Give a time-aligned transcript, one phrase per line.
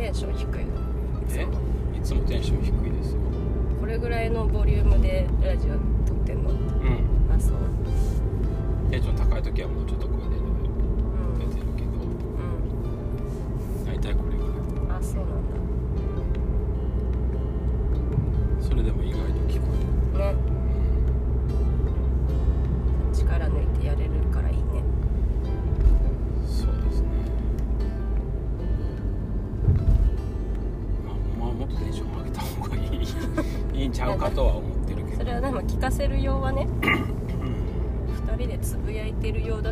[0.00, 0.62] テンション低いの。
[0.62, 0.64] い
[1.28, 1.44] つえ？
[1.44, 1.52] も
[1.94, 3.20] いつもテンション低いですよ。
[3.78, 5.74] これぐらいのボリュームでラジオ
[6.08, 6.50] 撮ってんの？
[6.50, 6.56] うん。
[7.30, 7.56] あそう。
[8.90, 10.39] テンション高い時はもうちょっと声で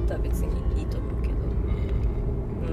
[0.09, 1.35] ったら別にいいと思うけど。
[1.35, 2.71] うん。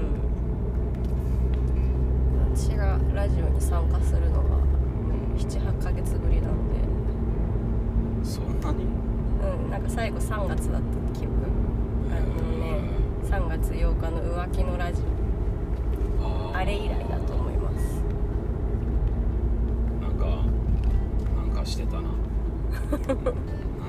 [2.52, 4.44] ん私がラジオに参加するのは
[5.36, 6.76] 78ヶ月ぶりなんで。
[8.24, 8.84] そんなに？
[8.84, 8.86] う
[9.68, 11.34] んなんか最後3月だった記憶。
[12.10, 12.24] あの
[12.58, 12.80] ね
[13.22, 16.56] 3月8日の浮気のラジオ。
[16.56, 18.02] あれ以来だと思います。
[20.00, 20.24] なんか
[21.36, 22.08] なんかしてたな。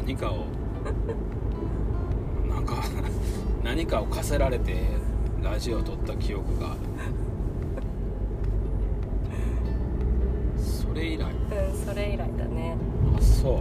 [0.05, 0.43] 何かを
[3.87, 4.75] かを課せられて
[5.41, 6.67] ラジオを撮った記憶が。
[6.71, 6.75] あ
[10.55, 11.23] るそれ以来。
[11.31, 12.75] うんそれ以来だね。
[13.17, 13.53] あそう。
[13.53, 13.57] う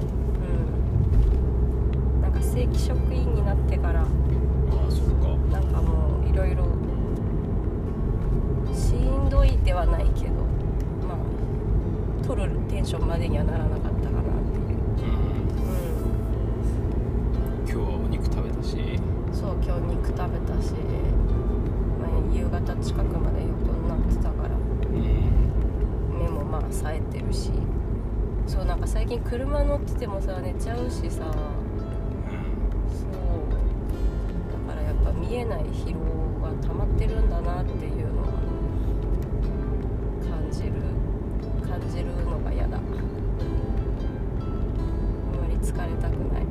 [2.18, 2.22] ん。
[2.22, 4.06] なんか正規職員になってからあ
[4.90, 5.36] そっか。
[5.52, 6.64] なんかもういろいろ
[8.74, 10.32] しんどいではないけど
[11.06, 13.75] まあ取るテンションまでにはならない
[28.76, 31.24] なんか最近車乗っててもさ寝ちゃうしさ。
[31.24, 31.32] そう。
[34.52, 36.00] だからやっぱ見えない疲労
[36.42, 38.28] が溜まってるんだなっていうのは
[40.28, 40.72] 感じる
[41.66, 42.76] 感じるのが嫌だ。
[42.76, 42.90] あんま
[45.48, 46.46] り疲れたくない。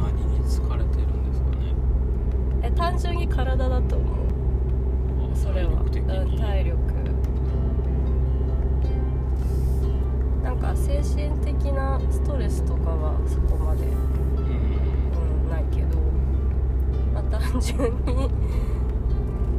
[0.00, 1.74] 何に疲れてるんですかね。
[2.62, 4.23] え単純に体だと思う
[13.26, 13.92] そこまで、うん。
[13.92, 15.98] うん、ないけど、
[17.12, 18.30] まあ、単純に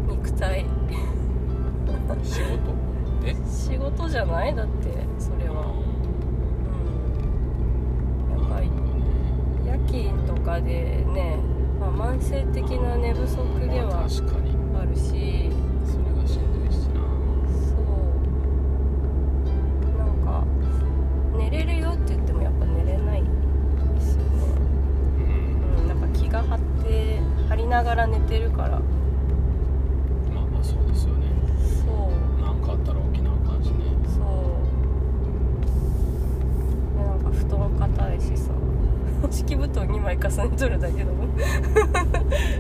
[0.09, 0.65] 肉体。
[2.23, 2.47] 仕事？
[3.25, 3.35] え？
[3.47, 4.55] 仕事じゃない？
[4.55, 5.73] だってそれは、
[8.29, 8.69] うん、やっぱり
[9.65, 11.37] 夜勤とかでね、
[11.79, 14.07] まあ、慢性的な寝不足でまあは
[14.81, 15.49] あるし
[40.05, 41.11] 敷布団2枚重ねとるだけど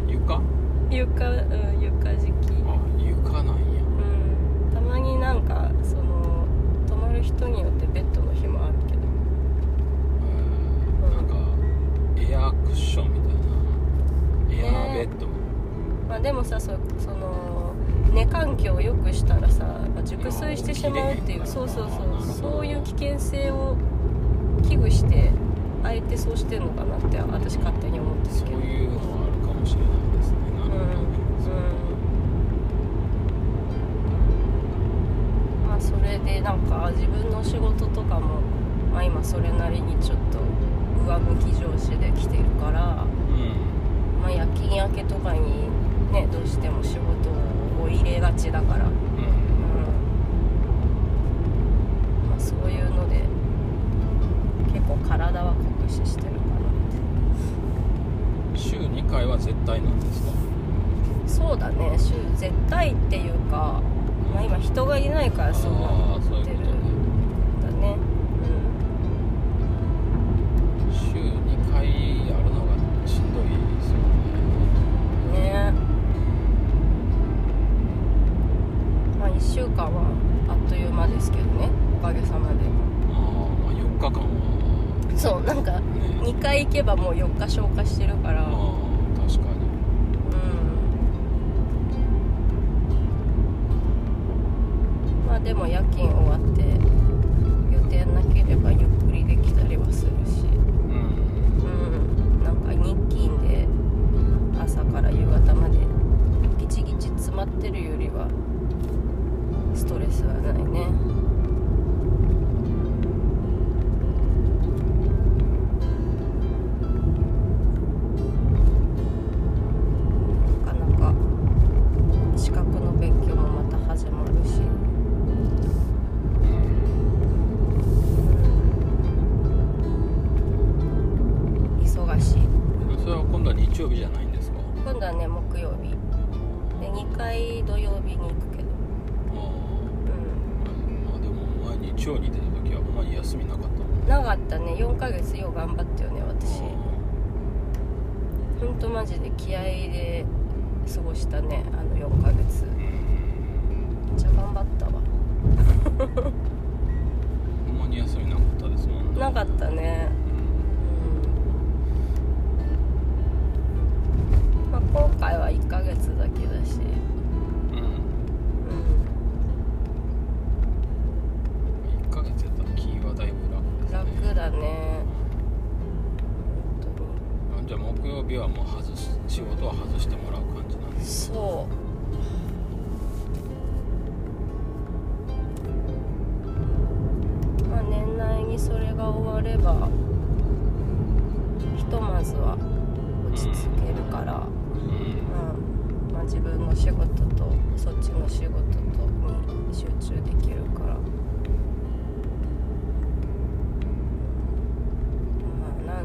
[0.07, 0.41] 床
[0.89, 6.47] 床うん床敷きあ床なんやうんたまになんかその
[6.87, 8.99] 泊まる人によってベッドの日もあるけど
[11.03, 11.35] うんなんか
[12.17, 15.27] エアクッションみたいなエアーベッド
[16.09, 17.73] まあでもさそその
[18.11, 23.75] 寝環境を良くしたらさ、まあ熟睡してしまうっていうそうそうそうそういう危険性を
[24.63, 25.31] 危惧して
[25.85, 31.53] あえてそうしてんのかなって私勝手に思ってるそうけどいうのはあるかもしれないですねなるほど、う
[35.63, 38.41] んまあそれでなんか自分の仕事とかも、
[38.91, 40.39] まあ、今それなりにちょっと
[41.05, 45.67] 上向き上司で来てるから、うんまあ、夜勤明けとかに
[46.11, 47.29] ねどうしても仕事
[47.83, 48.74] を入れがちだから、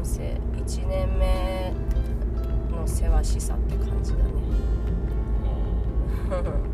[0.01, 1.73] んせ1年目
[2.71, 4.31] のせわしさって感じだね。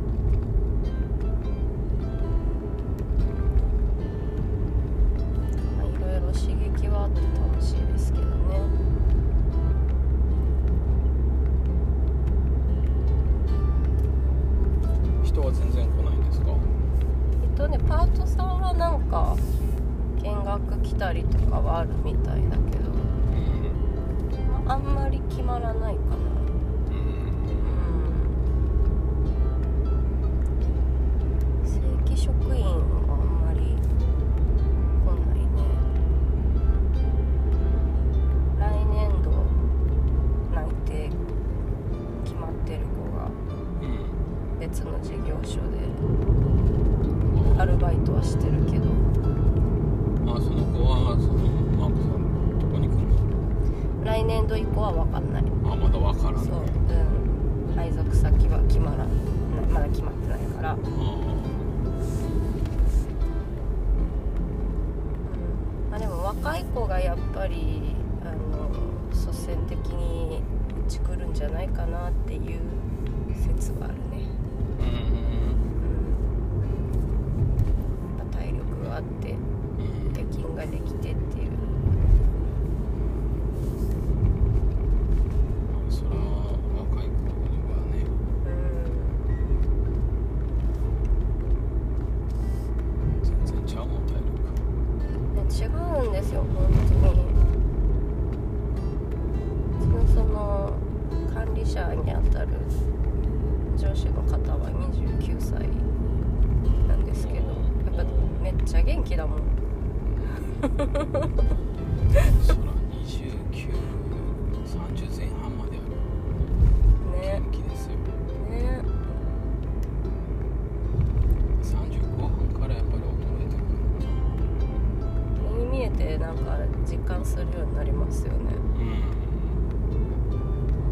[126.46, 126.58] か
[126.89, 128.39] 実感するようになりますよね、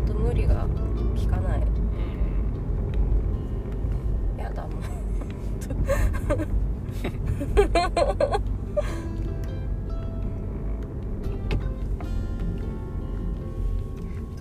[0.07, 0.69] うん、ほん無理が効
[1.27, 1.63] かない、う
[4.35, 4.71] ん、やだもう。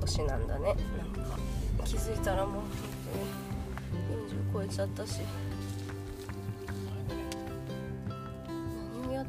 [0.00, 0.66] 年なんだね。
[0.66, 0.76] なん
[1.26, 1.38] か
[1.84, 2.70] 気づいたらもう本
[4.08, 5.20] 当に40超えちゃったし。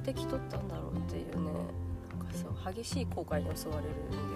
[0.08, 1.52] できとったんだろうっていうね。
[2.18, 4.28] なんかそう激しい後悔に襲われるんだよね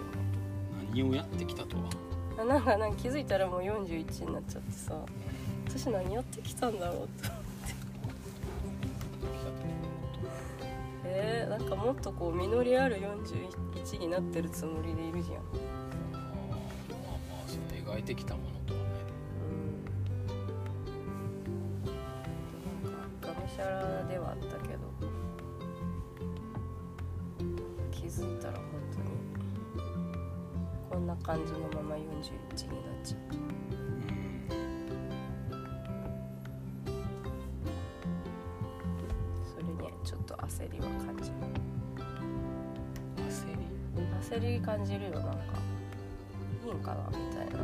[0.90, 2.46] 何をやってきたとは。
[2.46, 4.94] なんかなんか気づいたらもう41になっちゃってさ。
[5.70, 7.22] 私何やってきたんだろうと思って。
[11.06, 15.36] えー、なんかもっとこう実りある41になってるつもりでいるじゃん。
[15.36, 15.40] ま
[16.13, 16.58] あま
[17.46, 18.50] あそう描いてきたもん
[28.22, 28.63] すぎたら本
[28.94, 29.10] 当に。
[30.92, 33.20] こんな感じのまま41になっちゃう。
[39.44, 39.70] それに
[40.04, 40.80] ちょっと焦り。
[40.80, 41.36] は感じる
[43.28, 43.66] 焦り。
[44.22, 44.62] 焦り。
[44.62, 45.32] 感じるよなんか
[46.63, 47.60] いいんかなみたいな。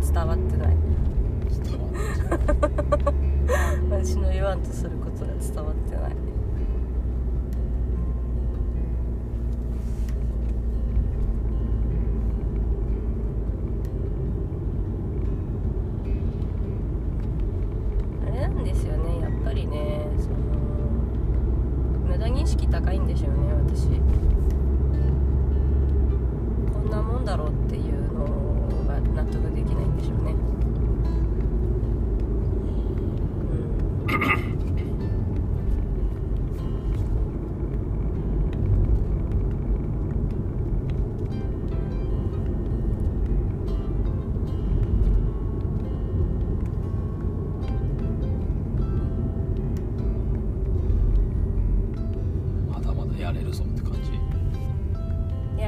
[0.00, 0.75] 伝わってない
[5.56, 6.25] 触ってない。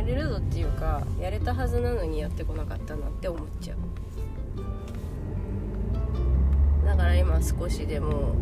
[0.08, 3.76] れるぞっていうかやれたはずなのにやってこなかったなって思っちゃう。
[6.86, 8.34] だから今少しでも、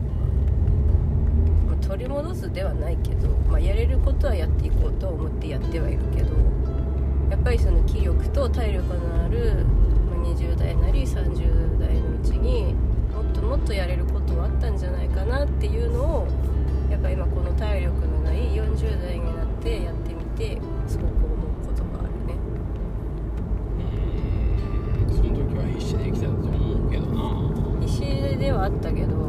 [1.66, 6.32] まあ取り戻すではないけど、まあ、やれることはやっていこうと思ってやってはいるけど
[7.28, 9.66] やっぱりその気力と体力のある、
[10.22, 12.74] 20代なり30代のうちに
[13.12, 16.28] もっともっとやれることはあったんじゃないかなっていうのを
[16.90, 20.58] やっぱ今この体力のない40代になってやってみて
[28.66, 29.25] あったけど、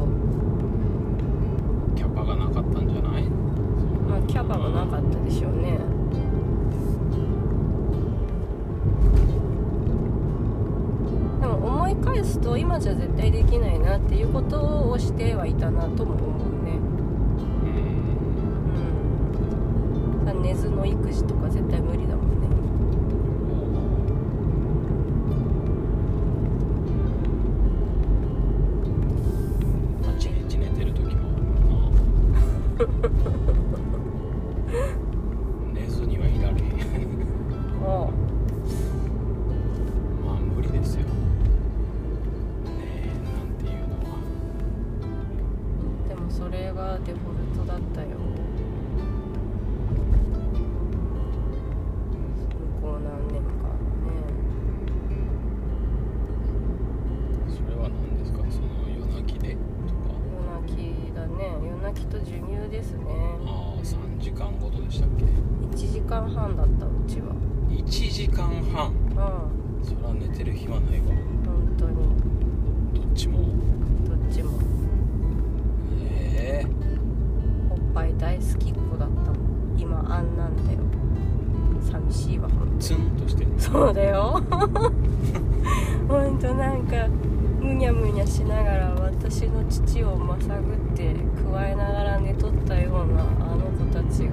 [89.29, 93.25] 私の父をまさぐってくわえながら寝とったようなあ
[93.57, 94.31] の子たちが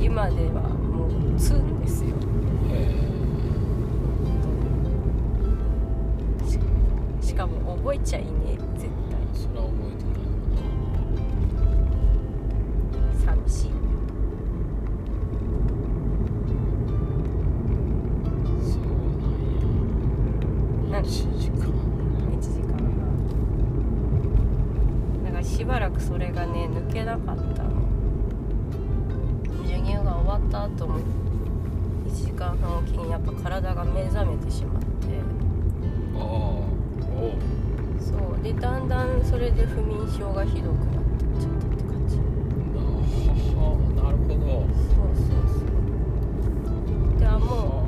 [0.00, 2.16] 今ではもうツンですよ。
[2.72, 2.98] え
[7.22, 8.90] ししかも覚えちゃいねえ絶え
[9.38, 10.01] それは覚え
[34.52, 34.86] しまって。
[36.14, 36.22] ああ
[37.98, 38.42] そう。
[38.42, 42.18] でだんだんそれで不眠症がひどくなってっちゃったって感じ。
[42.18, 42.22] な
[44.10, 44.36] るほど。
[44.92, 45.64] そうそうそ
[47.16, 47.18] う。
[47.18, 47.82] であも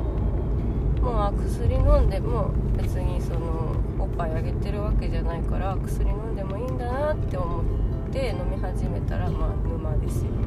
[0.99, 7.63] うもうあ薬飲んでも別にそのおっぱいあげてるわけじゃないから薬飲んでもいいんだなって思っ
[8.11, 10.44] て飲み始めたらまあ沼ですよ、な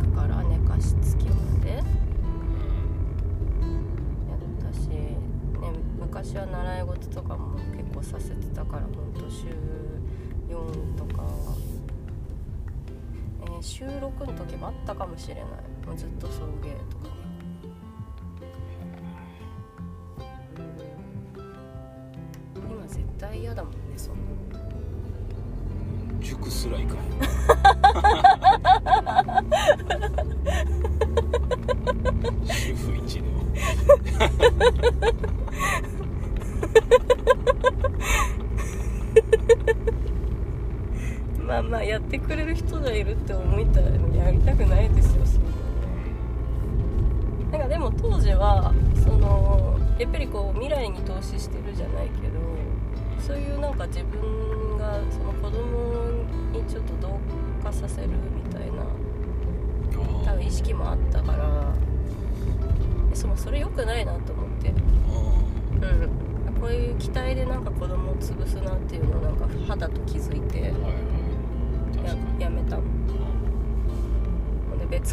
[0.00, 1.70] の支度から寝かしつけまで。
[1.70, 1.82] やっ
[4.72, 4.88] たし
[6.00, 9.46] 私は習い事とかも結構させてたからほんと週
[10.48, 11.22] 4とか、
[13.42, 15.44] えー週6の時もあったかもしれない。
[15.86, 17.08] もうずっと送迎とか。
[20.14, 20.20] ね
[21.36, 21.40] う
[22.58, 22.62] ん。
[22.72, 24.16] 今絶対嫌だもんねそん。
[24.50, 24.60] な
[26.20, 27.02] 塾すら行かへん
[32.46, 33.26] 主婦一の
[41.46, 43.86] まあまあやってくれる人がいるって思いたら
[44.24, 45.24] やりたくないですよ
[47.52, 48.72] ななんかでも当時は
[49.02, 52.40] そのやっぱりこう未来に投資してるじゃないけど
[53.20, 56.04] そういうなんか自分がその子供
[56.52, 57.18] にちょっと同
[57.62, 58.82] 化させるみたいな
[60.24, 61.72] 多分意識もあったから
[63.10, 64.72] でそのそれ良くないなと思って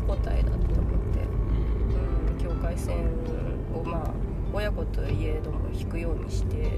[0.07, 0.65] ほんで別個体だと思っ
[1.13, 1.19] て。
[2.31, 2.37] うん。
[2.37, 2.95] 境界線
[3.73, 4.11] をまあ
[4.53, 6.77] 親子といえども引くようにして。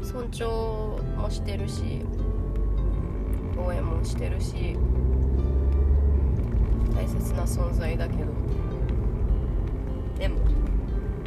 [0.00, 0.06] うん。
[0.06, 2.02] 尊重もしてるし
[3.58, 4.76] 応援もしてるし
[6.94, 8.32] 大切な存在だけど。
[10.18, 10.40] でも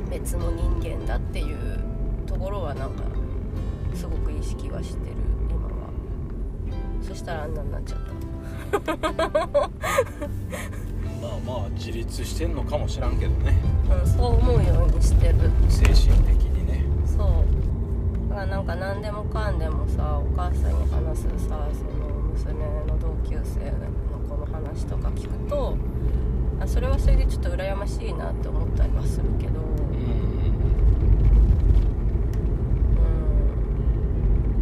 [0.10, 1.80] 別の人間だっていう
[2.26, 3.04] ところはなんか
[3.94, 5.16] すごく意識はしてる
[5.50, 5.90] 今は。
[7.02, 8.31] そしたらあんなになっちゃった
[8.72, 8.80] ま
[11.28, 13.54] あまあ自立してんのかもしらんけどね。
[13.90, 15.36] うん、そう思うようにしてる。
[15.70, 15.96] 精神
[16.28, 16.84] 的にね。
[17.06, 17.28] そう。
[18.32, 21.92] だからなんか何でもかんでもさお母さんに話すさその
[22.32, 22.54] 娘
[22.88, 23.78] の同級生の
[24.30, 25.76] 子の話とか聞くと
[26.62, 29.76] あそれはそれでちょっと羨ましいなって思ったりはするけどうんうん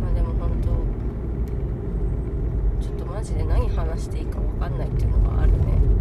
[0.01, 0.49] まあでも本
[2.79, 5.57] 当ちょっとマジで何話していいか分かんないっていうのがあるね。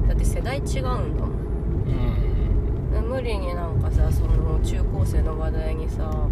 [0.07, 1.31] だって世代違うんだもん。
[1.87, 6.29] うん無理になんかさその中高生の話題にさ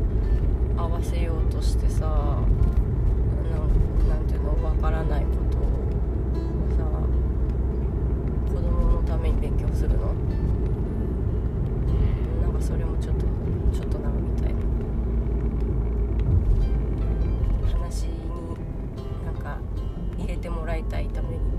[0.77, 5.61] 合わせようとしてさなんなんていうのわからないことを
[6.77, 6.85] さ
[8.53, 10.15] 子供のために勉強するの？
[12.43, 13.23] なんかそれもちょっと
[13.73, 14.57] ちょっとなみたいな。
[17.79, 18.13] 話に
[19.25, 19.59] なんか
[20.19, 21.56] 入れてもらいたいために。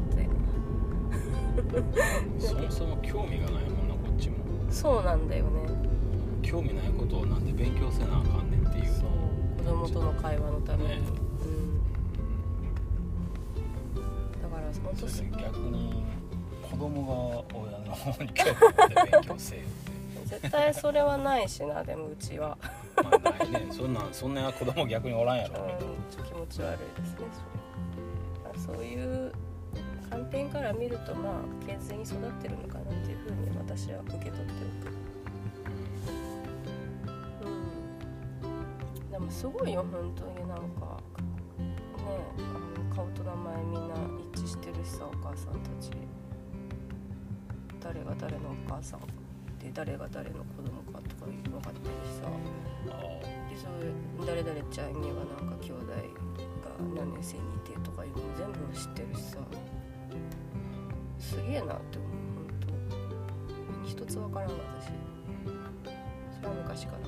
[2.39, 4.35] そもそも興味がないもんなこっちも。
[4.69, 5.49] そうなんだよね。
[6.41, 8.85] 興味ないことをなんで勉強せなあかんねんっていう。
[9.57, 10.99] 子供との会話のために、ね。
[13.95, 16.03] うん、だから本当そすれで逆に
[16.71, 19.97] 子供が親の方に興味持って勉強せえよって。
[20.27, 22.57] 絶対それはないしなでもうちは、
[23.01, 23.67] まあないね。
[23.71, 25.59] そんなんそんな子供逆におらんやうん、ろ
[26.09, 27.17] ちょっと気持ち悪いですね
[28.57, 28.77] それ。
[28.77, 29.31] そういう
[30.09, 34.45] 観点から見るとまあ健全に育ってるのかなっていうふうに私は受け取ってる
[37.43, 39.11] うん。
[39.11, 41.01] でもすごいよ本当になんか
[41.97, 42.03] ね。
[42.37, 42.41] あ
[42.79, 43.95] の顔と名前みんな
[44.33, 45.91] 一致してるしさお母さんたち。
[47.87, 48.99] 誰が誰のお母さん
[49.59, 52.27] で誰が誰の子供かとか分かってるしさ
[53.49, 53.93] でそういう
[54.25, 59.37] 誰々ちゃんにはなんか兄弟が何年生にいてとかいうのも全部知ってるしさ。
[61.27, 62.09] すげえなって思う。
[62.37, 62.47] 本
[63.83, 64.55] 当一つ分からん私。
[66.33, 66.99] それは昔から。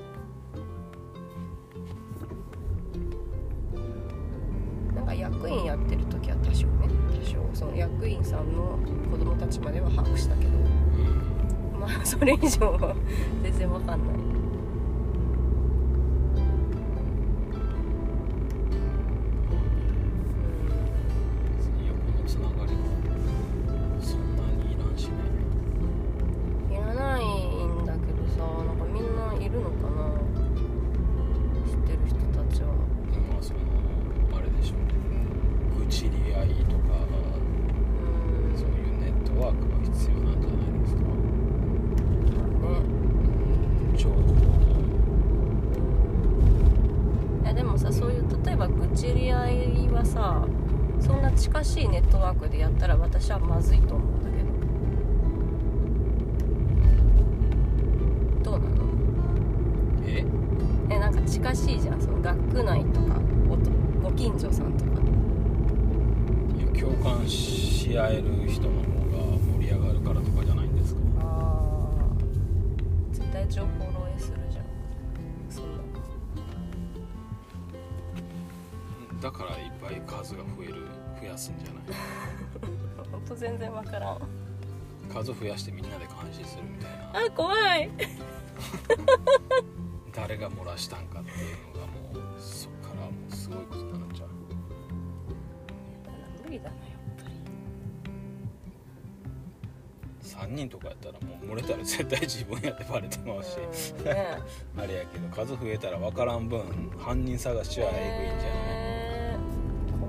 [4.96, 7.38] なんか役員やってる時は多少ね多少。
[7.54, 8.78] その役員さんの
[9.10, 10.52] 子供たちまでは把握したけど。
[11.80, 12.94] まあそれ以上は
[13.42, 14.29] 全然分かんない。
[48.96, 50.46] いう例えば愚痴り合いはさ
[51.00, 54.38] そんな近しいネットワークでやったら私はまずいと思うんだけ
[58.44, 58.52] ど。
[58.52, 58.76] どうなの？
[60.06, 60.26] え？
[60.90, 62.02] えなんか近しいじゃん。
[62.02, 63.16] その学区内とか
[63.50, 63.72] おと
[64.04, 64.92] ご近所さんとか。
[66.78, 68.82] 共感し合える人の
[81.50, 81.84] すんじゃない。
[83.12, 84.20] ほんと全然わからん。
[85.10, 87.12] 数増やしてみんなで監視するみたいな。
[87.28, 87.90] あ怖い。
[90.14, 91.38] 誰が漏らしたんかっていう
[91.76, 94.30] のがもうそっからもうすごいことになっちゃう。
[96.44, 96.84] 無理だなやっ
[97.18, 97.30] ぱり。
[100.22, 103.58] 3人とかやったらもう漏れたら絶対自分やってバレてまうし、
[103.98, 104.38] うんね
[104.78, 109.40] あれやけど数増えたら分からん分犯人探しはええー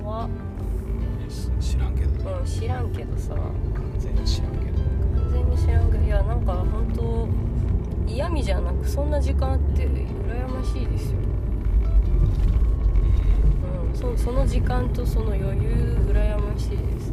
[0.03, 0.49] 怖っぐいんじゃない、
[1.61, 2.11] 知らんけど。
[2.38, 3.35] うん知らんけどさ。
[3.35, 3.53] 完
[3.99, 4.79] 全に知らんけど。
[5.21, 6.05] 完全に知らんけど。
[6.05, 7.29] いやなんか本当
[8.11, 11.19] 嫌味じゃなくそんな時間あって羨ましいですよ、
[13.93, 17.12] うん、そその時間とその余裕羨ましいです。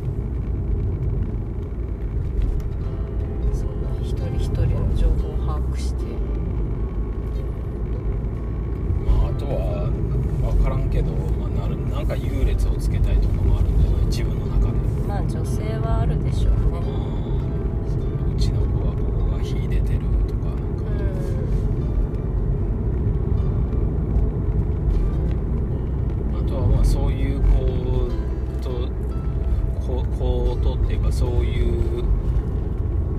[3.54, 6.06] そんな一人一人の情報を把握して
[9.08, 9.90] まあ、あとは
[10.52, 14.06] 分からんけど、まあ、なるなんか優劣をつけたいとかもあるんじゃない？
[14.08, 14.74] 自分の中で。
[15.08, 16.60] まあ女性はあるでしょうね。
[16.80, 18.36] うん。
[18.36, 19.00] うちの子はこ
[19.32, 20.84] こが秀でてるとかなんか。
[26.32, 27.48] うんあとはまあそういう子
[28.62, 28.90] と
[29.82, 31.64] 子子とっていうかそうい
[32.00, 32.04] う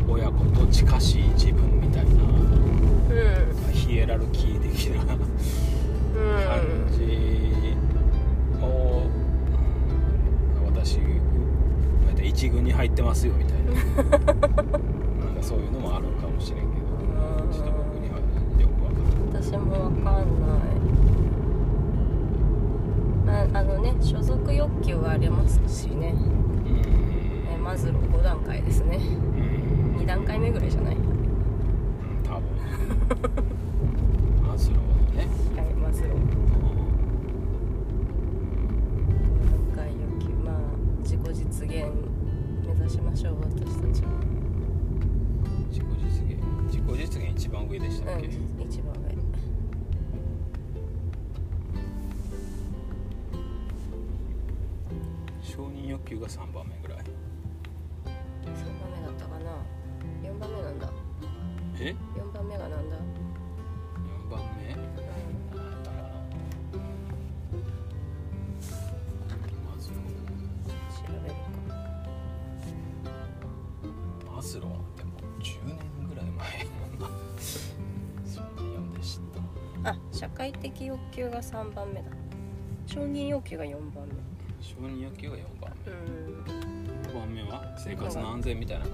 [0.08, 2.10] 親子と近しい自分みたいな。
[2.10, 2.16] う
[3.70, 3.72] ん。
[3.72, 5.16] ヒエラルキー的な
[6.46, 7.76] 感うんじ
[8.62, 10.98] を、うん私
[12.06, 13.72] 大体一軍に入ってますよみたいな。
[15.24, 18.18] なんかそういうのもあるかもしれんけどちょっと僕には
[18.60, 18.96] よくわか
[19.32, 20.24] らん私もわかんない。
[23.26, 26.14] まああのね所属欲求がありますしね。
[26.16, 26.76] うん。
[27.52, 28.98] えマズロー5段階ですね。
[28.98, 30.96] うん2段階目ぐらいじゃない？
[56.28, 56.98] が3番目ぐらい。
[56.98, 59.50] 3番目だったかな。
[60.22, 60.90] 4番目なんだ。
[61.80, 63.00] え？4番目がなんだ？4
[64.30, 64.74] 番目？
[64.74, 66.02] うなんだかな。
[69.64, 70.04] マズロん
[70.90, 74.70] 調べるかーマズロー。
[74.70, 76.64] なんてもう10年ぐらい前や
[77.00, 77.08] な
[78.26, 79.20] そんな読んで知っ
[79.82, 79.90] た。
[79.90, 82.10] あ社会的欲求が3番目だ。
[82.86, 84.06] 承認欲求が4番
[84.68, 85.92] 承認欲求が4番目。
[85.92, 86.44] うん。
[86.44, 88.92] 目5番目は生活の安全みたいな感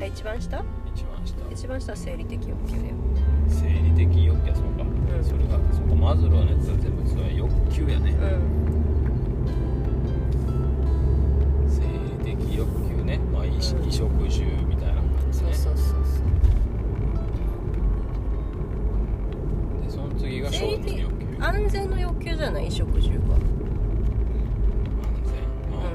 [0.00, 0.56] あ一番下？
[0.56, 0.64] じで
[0.94, 1.36] 一番下。
[1.52, 2.94] 一番下は生理的欲求だよ。
[3.46, 4.82] 生理的欲求やそうか、
[5.20, 5.24] ん。
[5.24, 8.18] それがそこマズローのやつは全部それは欲求やね、うん。
[11.68, 11.82] 生
[12.24, 13.18] 理的欲求ね。
[13.30, 15.52] まあ衣衣食住みたいな感じね。
[15.52, 16.24] そうそうそうそう。
[19.84, 21.26] でその次が承生理的認欲求。
[21.44, 22.70] 安安全の欲求じゃない？
[22.70, 23.36] 衣食住は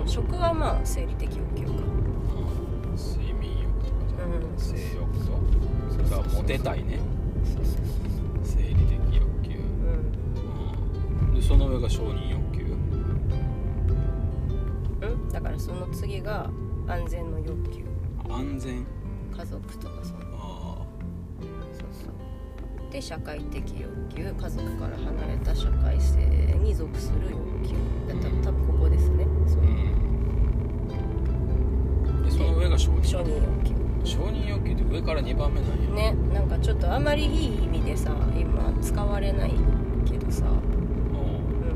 [0.10, 1.72] 食はまあ生理的欲求か。
[1.72, 2.96] うん。
[2.96, 5.26] 睡眠欲とかじゃなくうんて性欲と
[5.92, 7.00] それからモテたいね。
[7.46, 7.76] そうそう
[8.44, 9.52] 生理的欲求、
[10.36, 11.30] そううん。
[11.30, 12.64] うん、でその上が承認欲求。
[15.02, 15.30] うん。
[15.30, 16.50] だからその次が
[16.88, 17.86] 安全の欲求。
[18.30, 18.86] 安全。
[19.38, 20.20] 家族とかその。
[20.36, 20.86] あ
[21.72, 22.92] そうそう。
[22.92, 24.34] で社会的欲求。
[24.34, 26.18] 家族から離れた社会性
[26.62, 27.76] に属する欲求。
[28.08, 29.26] だったら多分ここですね。
[29.48, 29.62] そう。
[29.62, 29.70] あうん。
[29.70, 29.89] でその上が
[32.80, 33.04] 承認。
[33.04, 33.74] 承認欲求。
[34.06, 36.14] 承認欲求って上から2番目なんや。
[36.14, 39.52] ねなんかちょっとあまりいい意味でさ今使われない
[40.10, 40.54] けどさ、うん。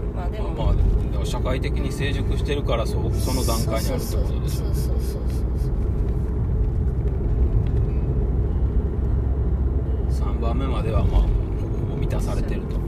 [0.09, 0.49] うん、まあでも。
[0.51, 0.73] ま
[1.21, 4.65] あ、社会的に成熟してるからそその段階にあるってことでしょ。
[4.65, 5.19] そうそうそうそうそ
[10.23, 12.77] う3番目まではまあほぼほぼ満たされてると。
[12.77, 12.83] うん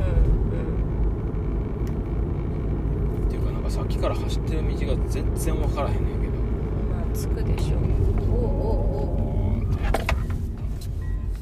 [3.27, 6.14] っていうかなんかさっきから走ってる道が全然分からへんね
[7.15, 7.79] つくでしょう。
[7.79, 9.61] おうおうおう。
[9.61, 9.79] ーんって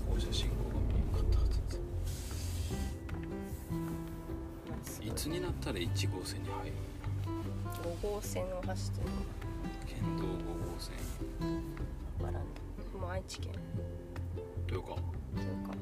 [0.07, 1.39] 放射信号が見えんかった
[4.69, 6.73] まあつくいつになったら1号線に入る
[8.01, 9.07] 5号線を走ってる
[9.87, 10.93] 県道5号線
[12.21, 12.43] わからん
[13.01, 13.11] もう。
[13.11, 13.53] 愛知県
[14.67, 15.01] というか、はと
[15.41, 15.47] いう。
[15.67, 15.73] か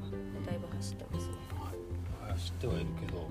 [0.50, 1.32] だいぶ走ってますね
[2.28, 3.20] い、走ってはいるけどう。
[3.20, 3.24] ん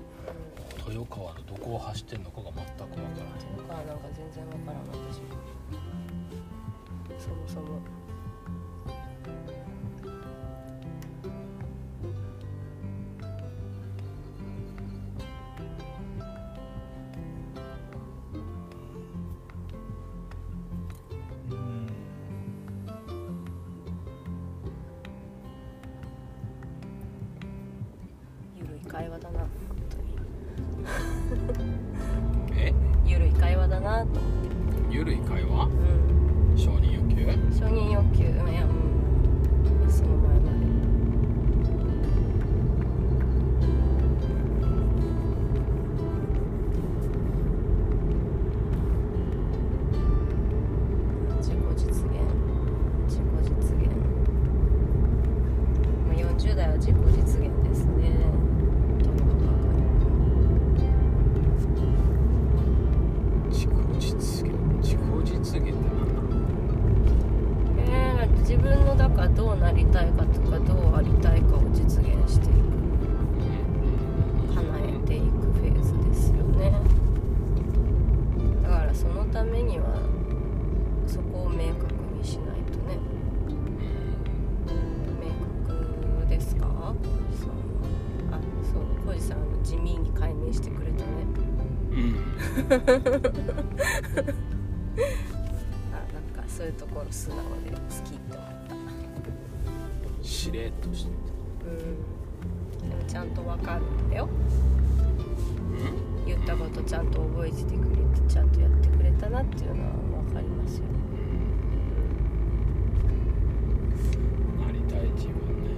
[0.94, 5.26] 豊川のどこを走ってるのかが全く分からないとかなんか全然わからん私も
[7.22, 7.78] そもそも。
[89.12, 91.10] 浩二さんあの地味に解明してくれたね。
[91.90, 92.16] うん。
[95.92, 98.48] あなんかそういうところ素直で好きって思っ
[100.22, 100.24] た。
[100.24, 101.10] しれっとして
[101.66, 102.88] うん。
[102.88, 104.28] でもちゃんとわかるんだよ。
[106.24, 106.26] うん？
[106.26, 109.90] 言ったことちゃんと覚えててくれてちゃんとやってくれたなっていうのは
[110.24, 110.88] 分かりますよね。
[114.64, 115.70] なりたい自分ね。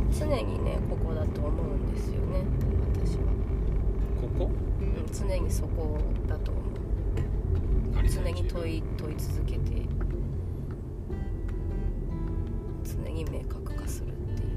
[0.00, 0.10] うん。
[0.10, 2.42] 常にねここだと思うんですよね
[2.94, 3.24] 私は、
[4.20, 6.64] ここうん、常にそこだと思う。
[8.08, 9.60] 常に問い問い続けて
[12.84, 14.48] 常に明確化するっていう。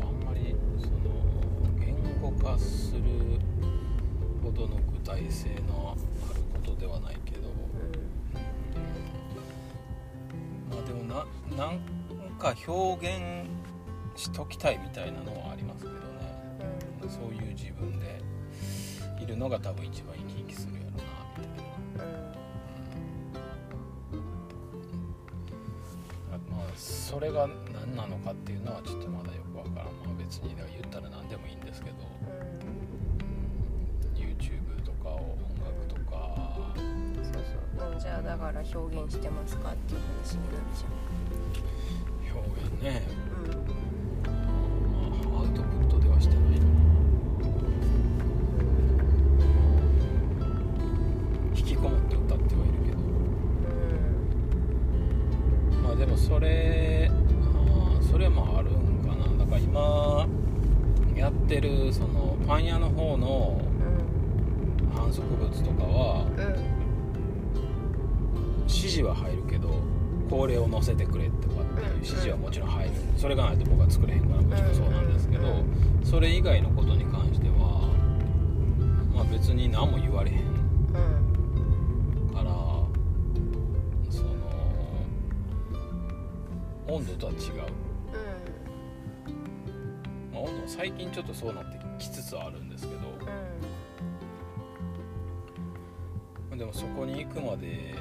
[0.10, 1.04] んまりその
[1.78, 3.00] 言語化する
[4.42, 5.96] ほどの具体性の
[6.28, 7.54] あることではないけど。
[10.68, 11.24] まあでもな
[11.56, 11.93] なんか
[12.50, 13.48] 表現
[14.16, 16.00] しときたいみたいなのはありますけどね。
[17.02, 17.08] うん。
[17.08, 18.20] そういう自分で
[19.22, 20.94] いるのが多分一番生き生きするやろな
[21.38, 22.14] みたいな。
[24.12, 24.16] う
[26.38, 26.56] ん。
[26.56, 31.96] まあ、それが何なのかっていうのはちょっとまだよくわからん、まあ、別に言ったら何でもいいんですけど。
[34.14, 36.74] YouTube とかを音楽とか。
[36.76, 37.32] うんそう
[37.78, 37.92] そう。
[37.92, 41.73] うんじゃあだから表現してますかっていう話になっちゃ
[42.34, 43.02] 表現ね、
[44.26, 46.44] うまあ、アウトプットではしてない。
[46.44, 46.66] な
[51.56, 52.98] 引きこもって歌ってはいるけど。
[55.74, 55.82] うん。
[55.82, 59.26] まあでもそれあーそれもあるんかな。
[59.38, 60.26] だから今
[61.16, 63.62] やってるそのパン屋の方のう
[64.84, 64.88] ん。
[64.96, 66.42] 反則物とかはうん。
[66.42, 66.74] うん
[68.66, 69.68] 指示は入るけど
[70.30, 72.90] これを載せてくれとかっていう指示はもちろん入る。
[73.16, 77.90] それがないと僕は作れへんからもちろんそうなんですけどうんそれ以外のことに関しては
[79.14, 82.34] まあ別に何も言われへんうん。
[82.34, 82.50] から
[84.10, 84.30] その
[86.86, 87.38] 温度とは違う、
[90.32, 93.04] まあ、温度は最近ちょっとそうなってきつつあるんですけど。
[96.56, 97.94] でもそこに行くまで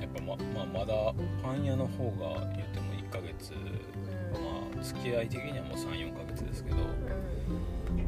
[0.00, 0.94] やっぱま,、まあ、まだ
[1.42, 2.69] パン屋の方が言っても1ヶ
[3.50, 6.76] 月まあ付き合い的にはもう34ヶ月ですけど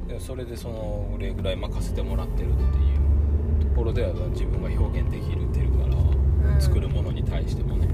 [0.09, 0.75] でもそれでその
[1.13, 2.67] これぐらい任せてもらってるってい
[3.67, 7.89] うところでは自分が表現できるっていうから作るものに対してもね。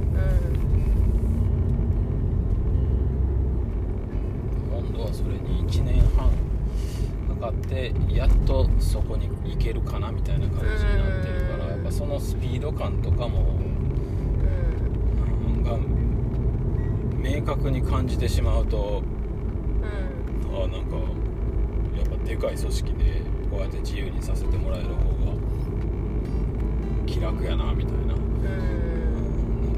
[4.72, 6.30] 温度はそれに1年半
[7.40, 13.58] かかってやっとそこに行けるかなみたいな感じになってるからやっぱそのスピード感とかも
[15.62, 15.76] が
[17.48, 19.02] 明確に感じてしまうと
[20.52, 20.96] あなんか
[21.96, 25.32] やっぱでかい組織でこうやって自由にさせてもらえる方が
[27.06, 28.08] 気楽やなみたいな。
[28.08, 28.16] なん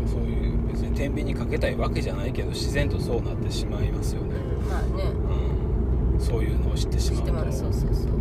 [0.02, 4.34] かそういう別に天秤にかけたいわけじゃないけど自然とそうなってしまいますよね、
[4.68, 5.04] まあね。
[5.04, 7.52] うん、そういうのを知ってしまうと。
[7.52, 8.12] そうそうそう。
[8.12, 8.16] う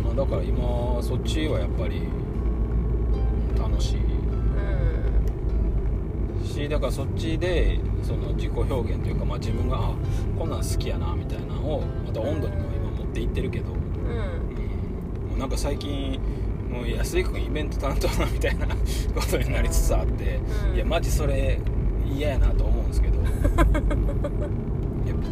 [0.00, 0.02] ん。
[0.04, 2.08] まあ、だから今そっちはやっぱり
[6.64, 9.94] しだからそっちでその自己表現というか、まあ、自分があ
[10.38, 13.78] こんなん好きやなみたいなのをまた温度にも今持っていってるけど、うん。
[13.78, 13.82] う
[15.26, 16.18] ん、もうなんか最近
[16.70, 18.76] もう安井君イベント担当なみたいなこ
[19.30, 20.76] とになりつつあって、うん。
[20.76, 21.60] いやマジそれ
[22.12, 23.20] 嫌やなと思うんですけど。
[23.22, 23.28] いや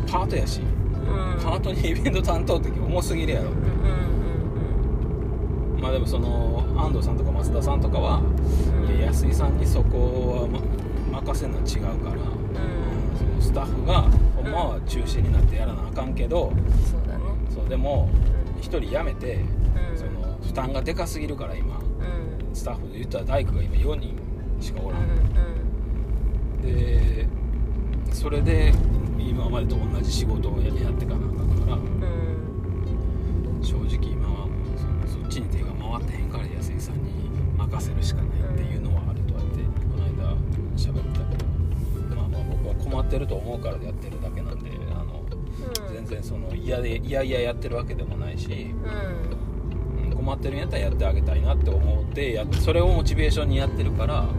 [0.07, 0.61] パートやし。
[0.61, 1.43] うん。
[1.43, 3.57] パートにイベント担当って重すぎるやろうん
[5.77, 5.81] うん。
[5.81, 8.23] まあでもその安藤さんとか松田さんとかは、
[8.89, 8.97] うん。
[8.97, 10.61] いや安井さんにそこは、ま、
[11.25, 13.19] 任せるのは違うから、うん。
[13.19, 14.03] そのスタッフが
[14.37, 16.53] ほんまは中心になってやらなあかんけど、
[16.91, 17.25] そうだね。
[17.51, 18.11] そうでも
[18.55, 18.61] うん。
[18.61, 19.99] 1人辞めて、うん。
[19.99, 21.79] その負担がでかすぎるから今。
[21.79, 22.55] うん。
[22.55, 24.17] スタッフで言ったら大工が今4人
[24.61, 25.33] しかおらん、うん
[26.63, 27.27] で
[28.13, 28.73] それで
[29.19, 33.61] 今までと同じ仕事をやっていかなあかんからうん。
[33.61, 40.37] 正直今はもうそのそっちに手が回ってへんから安井さんに任せるしかないっていうのはあるとはってこの間
[40.77, 41.47] 喋ったけど。
[42.17, 45.23] まあまあ僕は困ってると思うからやってるだけなんであの
[45.89, 45.95] うん。
[45.95, 50.07] 全然その嫌で嫌々やってるわけでもないし、うん。
[50.07, 54.29] うん困ってるんやったらやってあげたいなって思ってやそれをモチベーションにやってるから、うん。
[54.29, 54.31] う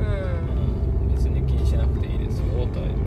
[1.10, 2.98] ん別に気にしなくていいですよとは言っ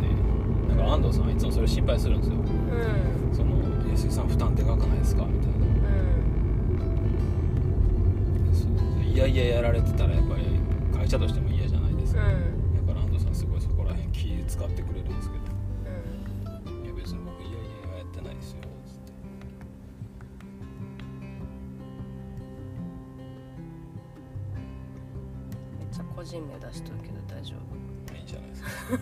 [0.68, 0.74] て。
[0.74, 2.36] なんか安藤さんはいつもそれ心配するんですよ。
[2.36, 3.34] うん。
[3.34, 3.56] その
[3.90, 5.24] 安井さん負担でかくないですか？
[5.24, 5.56] みたいな。
[9.02, 10.42] いやいややられてたらやっぱり
[10.94, 11.40] 会社として
[28.86, 28.92] ホ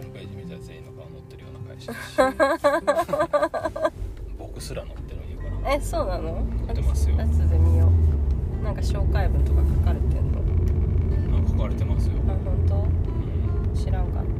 [0.00, 3.92] ームページ見たら全員の顔載ってるような会社だし。
[4.38, 5.74] 僕すら載ってるんやから。
[5.74, 6.46] えそうなの？
[6.66, 7.16] 載ってますよ。
[7.16, 8.64] 後で見よう。
[8.64, 10.40] なんか紹介文とか書かれてんの？
[11.30, 12.74] なんか書かれてますよ、あ本当？
[12.76, 13.74] うん。
[13.74, 14.33] 知らんかった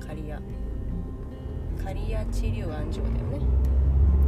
[0.00, 0.32] 刈谷。
[1.84, 3.44] 刈谷知立安城だよね。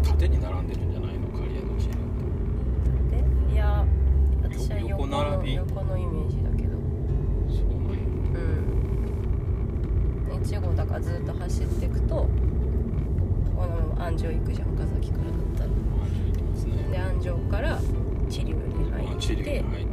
[0.02, 1.28] 縦に並んでるんじゃないの？
[1.28, 1.94] 刈谷の地理っ
[3.10, 3.16] て。
[3.16, 3.24] で
[3.54, 3.86] いや
[4.42, 6.76] 私は横の横のイメージだけど。
[7.48, 7.94] そうなん。
[7.94, 8.00] や
[8.34, 8.36] う
[10.38, 12.26] ん1号だからずっと走っていくと
[13.56, 15.70] この安城行くじゃん岡崎からだったら。
[15.70, 15.72] あ
[16.26, 17.80] 行きますねで安城から
[18.28, 19.36] 知立に入って。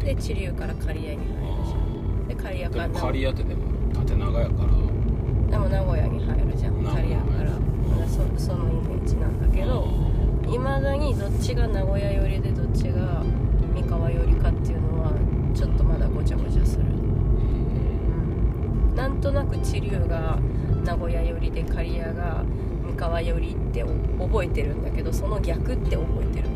[0.05, 1.21] で知立から刈谷に入る
[1.65, 2.27] じゃん。
[2.27, 3.61] で刈谷あから刈谷ってでも
[3.93, 4.71] 縦長やから
[5.51, 9.85] でも名古屋に入るじゃん名古屋刈谷からうんそそのイメージなんだけど
[10.51, 13.23] いまだにどっちが名古屋寄りでどっちが
[13.75, 15.11] 三河寄りかっていうのは
[15.53, 16.83] ちょっとまだごちゃごちゃする。
[16.83, 16.87] う
[18.93, 18.95] ん。
[18.95, 20.39] なんとなく知立が
[20.83, 22.43] 名古屋寄りで刈谷が
[22.85, 23.87] 三河寄りってお
[24.25, 26.49] 覚えてるんだけどその逆って覚えてる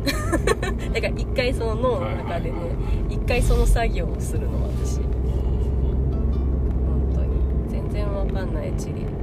[0.92, 2.56] だから一回その脳の中でね
[3.08, 5.00] 一回その作業をするの私
[8.32, 9.19] わかんない地理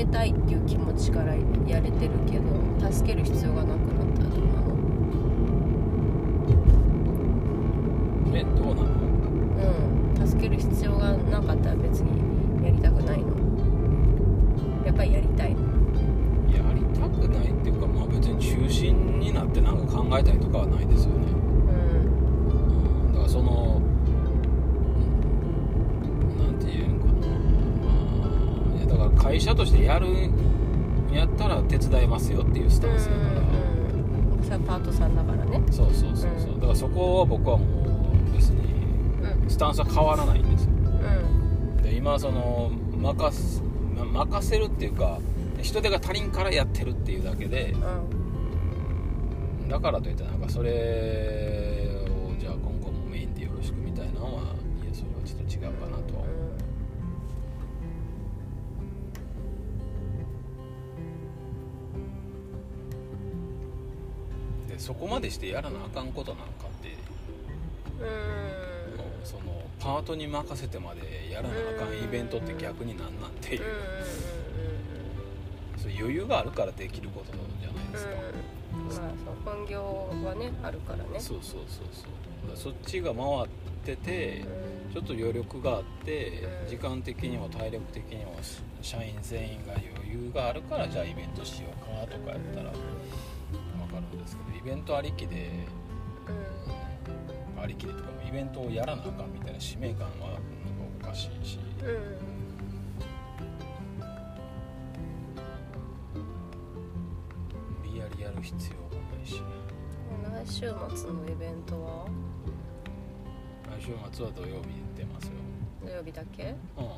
[0.00, 1.34] 助けたいっていう気持ちから
[1.66, 4.76] やれてるけど助ける必要がなくなったらどうなの？
[8.34, 8.88] えどうなの？
[10.16, 10.26] うん。
[10.26, 13.26] 助ける必要がなかったら別にやりたくないの？
[14.86, 15.60] やっぱりやりたいの？
[16.50, 20.66] やりたくないっていうかまあ別に中心になってなんか考えたりとかは
[32.30, 33.80] 手伝いますよっていうスタンスだから、うん
[34.42, 35.62] それはパートさんだからね。
[35.70, 36.60] そうそうそうそう、うん。
[36.60, 38.62] だからそこは僕はもう別に
[39.22, 40.70] うんスタンスは変わらないんですよ。
[40.70, 41.82] うん。
[41.82, 43.62] で今その任す
[43.96, 45.18] ま任せるっていうか
[45.60, 47.74] 人手が足りんからやってるっていうだけで
[49.62, 49.68] うん。
[49.68, 50.70] だからといってなんかそれ
[64.90, 66.88] そこまでしてやらなあかんことなのかって
[68.00, 69.24] うん。
[69.24, 73.62] そのパートに任せてまでやらなあかんイベントって逆になんなんていう。
[75.78, 78.10] そう余裕があるからできることじゃないですか、
[78.74, 78.80] うん。
[78.82, 79.04] まあそう
[79.44, 81.20] 本業はねあるからね。
[81.20, 82.56] そうそうそうそう。
[82.56, 83.48] そっちが回っ
[83.84, 84.44] てて
[84.88, 84.92] うん。
[84.92, 86.68] ちょっと余力があってうん。
[86.68, 88.36] 時間的にも体力的にも
[88.82, 92.72] 社員全員が余裕があるからじゃあイベントしようかとかやったら
[94.16, 95.66] ですけどイベントありきで
[97.60, 100.40] ありきでとかイベントをやらなあかんみたいな使命感はなんか
[101.02, 101.58] おかしいし。
[107.82, 109.42] 無理やりやる必要もないし。
[110.46, 110.60] 来週
[110.96, 112.06] 末のイベントは？
[113.78, 115.32] 来週末は土曜日出ますよ。
[115.82, 116.54] 土曜日だけ？
[116.76, 116.88] うん。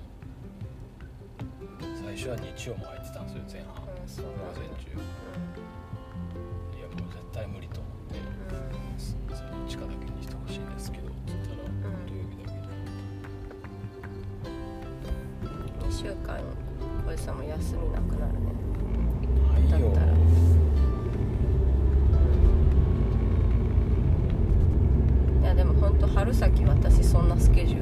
[2.04, 3.82] 最初は日曜も入ってたんですよ前半。
[3.82, 4.90] うん午前中
[7.32, 8.16] 対無理と思って
[8.98, 11.82] そその地下だけにしてほしいんですけどって言ったらん。
[12.06, 12.58] 土曜日だけ
[15.48, 15.88] うん。
[15.88, 16.38] 2週間
[17.06, 17.36] 小石さん。
[17.36, 18.40] も休みなくなるね
[19.70, 20.12] ないよだったら
[25.40, 27.28] いやでも本当春先私そん。
[27.28, 27.81] なスケジュー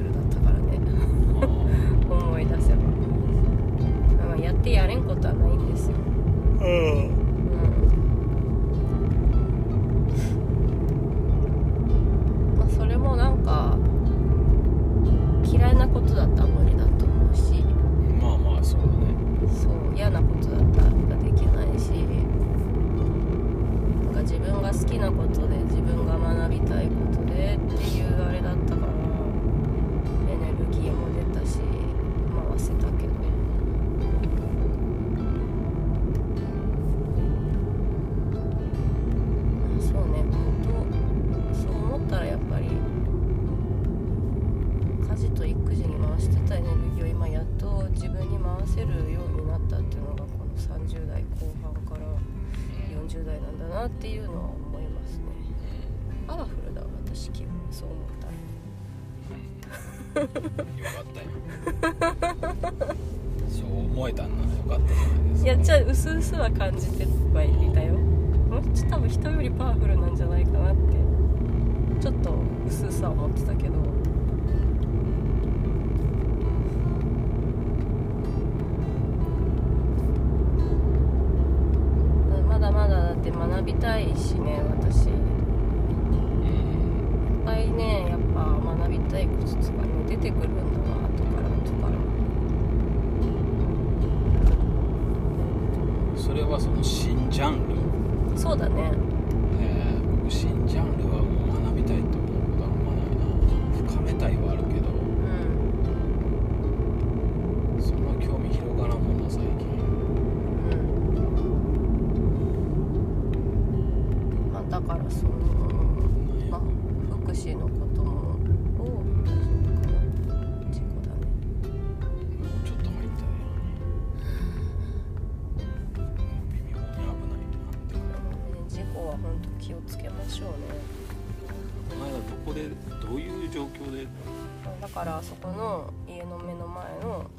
[134.91, 137.29] からあそこの家の目の前の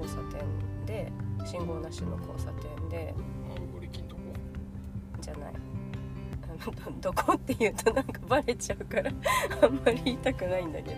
[0.00, 1.12] 交差点で
[1.44, 3.14] 信号なしの交差点で
[3.48, 4.22] まあブリキンとこ
[5.20, 5.52] じゃない。
[6.42, 9.10] あのど どこって言うとなんかバレちゃうから
[9.62, 10.96] あんまり言いたくないんだけど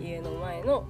[0.00, 0.84] 家の前の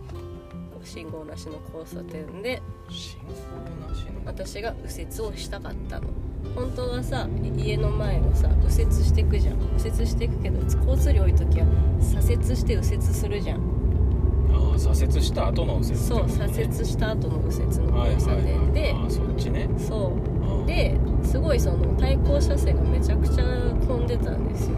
[0.83, 4.11] 信号なしの交差点で信号なしの。
[4.25, 6.09] 私が右折をしたかったの。
[6.55, 9.59] 本当はさ家の前をさ右折していくじゃん。
[9.77, 11.67] 右折していくけど交通量多い時は
[12.01, 13.61] 左折して右折するじゃん
[14.81, 19.69] 左折した後の右折そう左折した後の右折の交差点で、はいああそっちね。
[19.79, 20.13] そ
[20.65, 20.67] う。
[20.67, 23.45] ですごいその対向車線がめちゃくちゃ
[23.87, 24.77] 混んでたんですよ。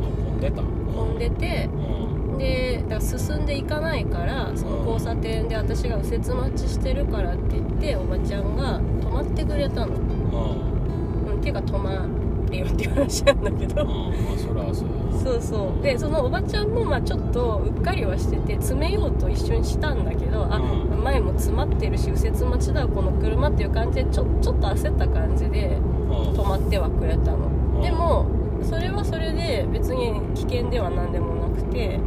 [0.00, 0.62] あ混んでた。
[0.62, 2.38] 混んでてうん。
[2.38, 9.96] でだ進んでいかないからその交差点で私が右折待ちしてるからって言っておばちゃんが止まってくれたの。
[9.96, 11.32] うん。
[11.32, 11.40] うん。
[11.40, 12.06] ていうか止ま
[12.52, 13.82] れよっていう話なんだけど。
[13.82, 14.88] うんまあそれはそう。
[14.88, 15.82] やそうそう。
[15.82, 21.02] でそのおばちゃんもまあちょっとうっかりはしてて詰めようと一瞬したんだけどあうん。
[21.02, 26.32] 前も詰まってるし右折待ちだこの車っていう感じでちょちょっと焦った感じでうん。
[26.32, 27.38] 止まってはくれたの。
[27.76, 27.82] うん。
[27.82, 28.26] でも
[28.62, 31.98] それはそれで別に危険では何でもなくて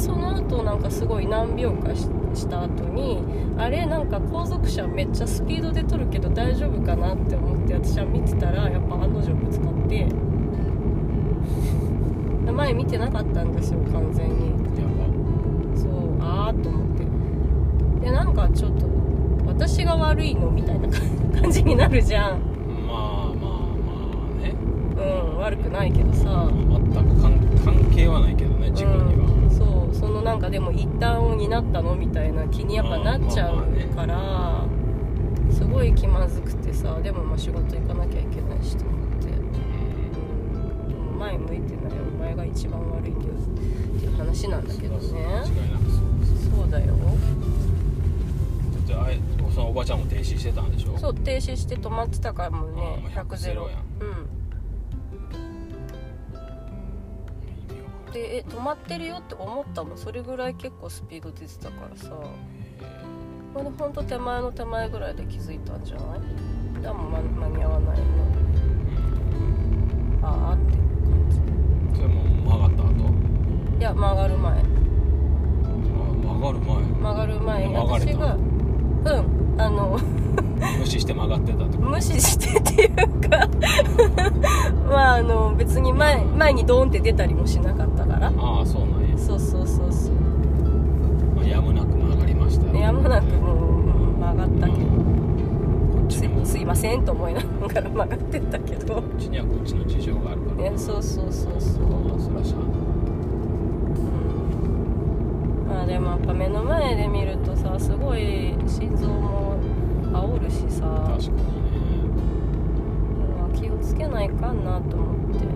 [0.00, 3.22] その後なんかすごい何秒かしした後に
[3.58, 10.06] あれなんか後続車めっちゃスピードで撮るけど大丈夫かなって思って私は見てたらやっぱ案の定ぶつかって
[12.52, 14.50] 前見てなかったんですよ完全に。
[14.50, 14.54] や
[15.74, 18.04] そうあーと思って。
[18.04, 18.86] でなんかちょっと
[19.46, 20.88] 私が悪いのみたいな
[21.40, 22.40] 感じになるじゃん。
[22.86, 23.52] ばまあまあ
[23.86, 23.92] ま
[24.34, 24.54] あね。
[25.32, 26.48] うん悪くないけどさ。
[26.50, 29.19] 全く関関係はないけどね事故には、うん、
[30.00, 33.62] そのなんかでも一旦を担ったのみたいな気にやっぱなっちゃう
[33.94, 34.64] から
[35.52, 43.36] すごい気まずくてさでもまあ仕事行かなきゃいけないしと思って、うん、前向いてないお前が一番悪いんだよっ
[44.00, 45.00] ていう話なんだけどね。
[45.02, 46.94] そうだよ。
[48.86, 49.18] じゃああれ
[49.54, 50.96] そのおばちゃんも停止してたんでしょ？
[50.98, 53.80] そう停止して止まってたからもうねあー100ゼロ100やん。
[53.80, 54.39] うん
[58.12, 59.98] でえ止まってるよって思ったもん。
[59.98, 62.10] それぐらい結構スピード出てたからさ。
[63.52, 66.20] ほんと手前の手前ぐらいで気づいたんじゃない？
[66.82, 68.04] でも間間に合わないの
[70.22, 70.82] ああって感
[71.96, 72.94] それも曲がった後？
[73.72, 74.52] じいや曲がる前。
[74.52, 74.62] あ
[76.22, 76.76] 曲がる前。
[76.84, 79.98] 曲がる前私がうんあの
[80.78, 83.48] 無視して曲がってたってこと無視してっていうか
[84.88, 88.32] まああの別に前前にドーンって出たりもしなかったから。
[88.36, 90.14] ああそうなんや、そうそうそうそう。
[91.36, 94.78] まあ、やむなく曲がりましたやむなくもううん曲がったけど。
[94.78, 94.84] こ
[96.04, 98.94] っちすすいませんと思いながら曲がってったけど。
[98.96, 100.70] こっちにはこっちの事情があるから。
[100.70, 101.82] ねそうそうそうそう。
[101.84, 102.60] まあそらしゃあ
[105.68, 105.74] うん。
[105.76, 109.54] まあでもやっぱ目の前で見るとさすごい心臓も
[110.12, 110.86] 煽るしさ。
[110.86, 111.42] 確かにね。
[113.38, 114.64] まあ気をつけないかん。
[114.64, 115.46] なと思って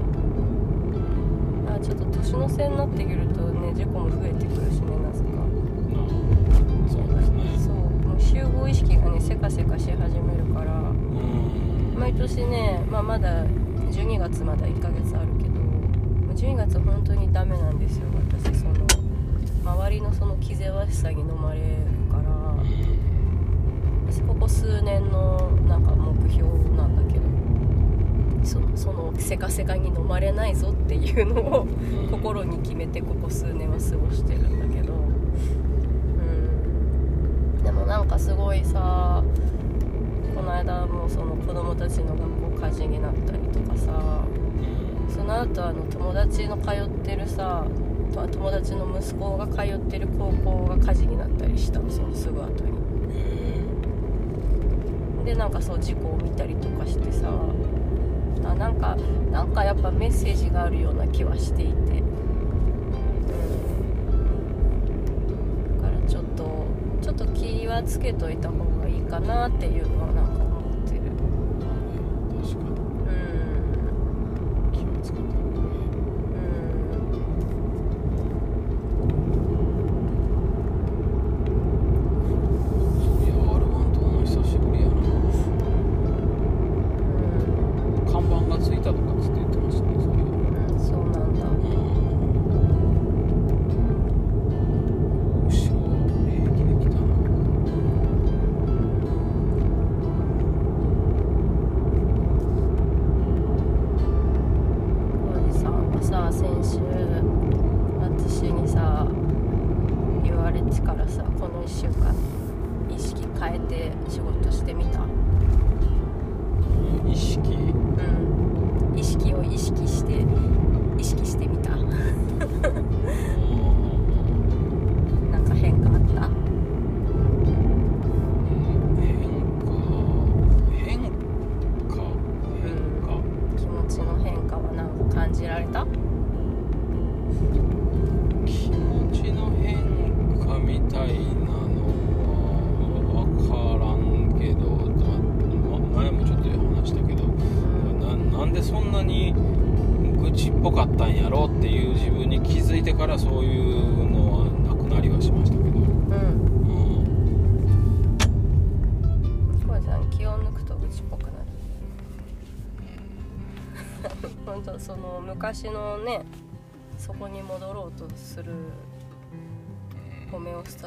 [1.70, 5.30] あちょっと年の瀬になってくるとね事故も増えてくるしねなぜか。
[6.90, 7.58] そうですね。
[7.58, 10.72] そうもう集合意識がねせかせかし始めるから。
[10.80, 11.98] うん。
[11.98, 15.60] 毎年ね、まあ、まだ12月まだ1ヶ月あるけど
[16.34, 18.06] 12月本当にダメなんですよ
[18.42, 18.58] 私。
[18.58, 18.74] その
[19.64, 21.66] 周りのその気ぜわしさに飲まれる
[24.26, 27.24] ここ数年のなんか目標なんだけど
[28.44, 31.66] そのそのせかせかに飲まれないぞっていうのをう
[32.06, 32.08] ん。
[32.10, 34.96] 心に決めてここ数年は過ごしてるんだけどう
[37.60, 37.64] ん。
[37.64, 39.22] でもなんかすごいさ
[40.34, 44.24] この間もその子供たちの学校火事になったりとかさ
[45.08, 47.64] その後あの友達の通ってるさ
[48.14, 52.70] と友達の息子が通ってる高校が火事になったりしたのそのすぐ後に。
[52.70, 52.73] へ
[55.24, 57.30] でなんかそう事故を見たりとかしてさ
[58.44, 58.96] あなんか
[59.30, 61.72] なんかやっぱメッセージがあるような気はしていて。
[61.72, 61.82] うん。
[65.80, 66.66] だからちょっと
[67.00, 70.23] ちょっと気はつけといた方がいいかなっていうのはな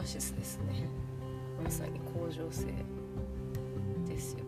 [0.07, 0.87] シスですね。
[1.61, 2.67] まさに恒常性
[4.07, 4.45] ですよ。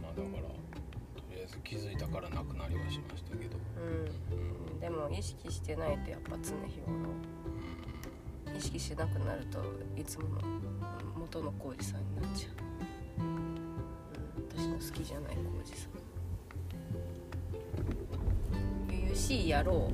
[0.00, 0.54] まあだからと
[1.28, 3.58] りあえず気づいたからなくなりはしましたけど、
[4.30, 6.92] うん、うん、でも意識してないとやっぱ常日頃、
[8.46, 9.58] うん、意識しなくなると
[10.00, 10.40] いつもの
[11.18, 12.48] 元の浩二さんになっちゃ
[13.18, 13.58] う、うん、
[14.56, 15.88] 私の好きじゃない浩二さ
[19.00, 19.90] ん「ゆしい野郎」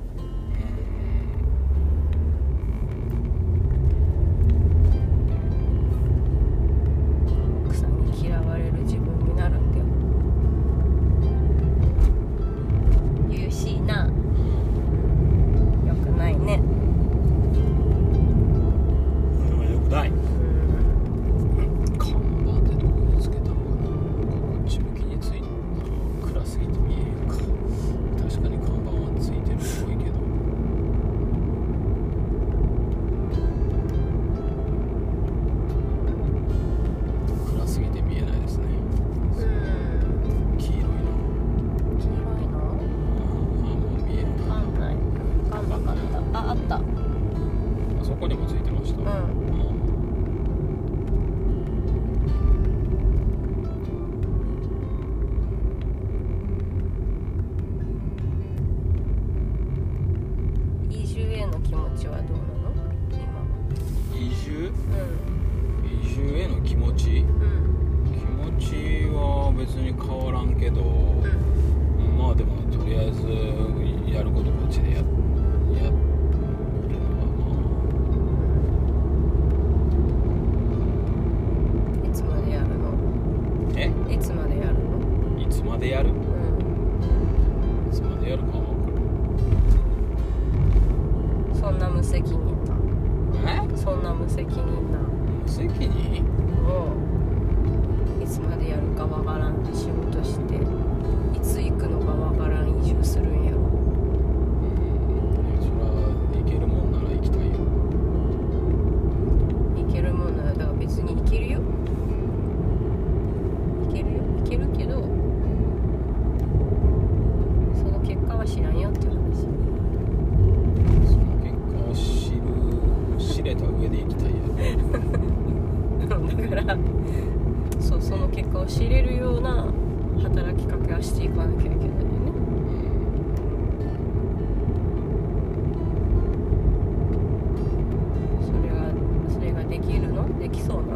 [140.57, 140.86] きそう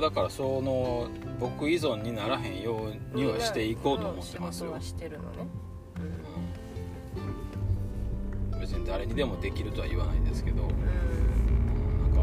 [0.00, 5.48] だからその僕依存にならへんようにはしていこうと思ってますよ、してるのね、
[8.52, 10.68] うん、別に誰にでもできるとは言わないですけど、うん、
[12.02, 12.20] なんか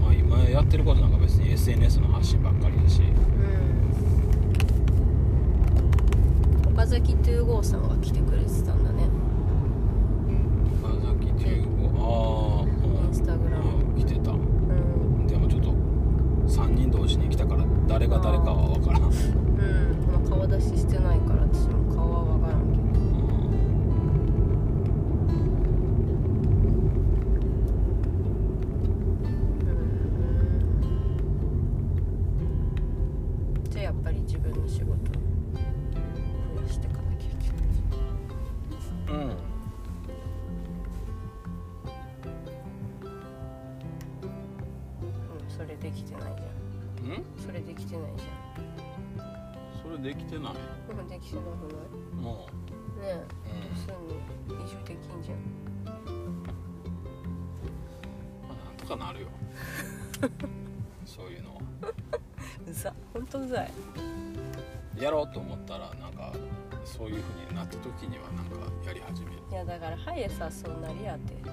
[0.00, 3.02] まあ今やってることなんか別に SNS の発信ばっかりだし。
[55.28, 55.38] じゃん。
[58.48, 59.28] まあ、なんとかなるよ。
[61.04, 61.60] そういうのは。
[62.66, 62.92] うざ。
[63.12, 63.70] ほんとうざい。
[64.98, 66.32] やろうと思ったらなんか
[66.84, 69.38] そういう風になった時にはなんかやり始める。
[69.50, 71.52] いやだからハイエさそうなりやってだ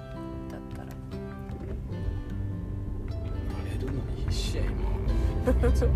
[0.74, 0.88] たら。
[3.08, 4.72] 慣れるのに必死や今。
[5.46, 5.94] やつは今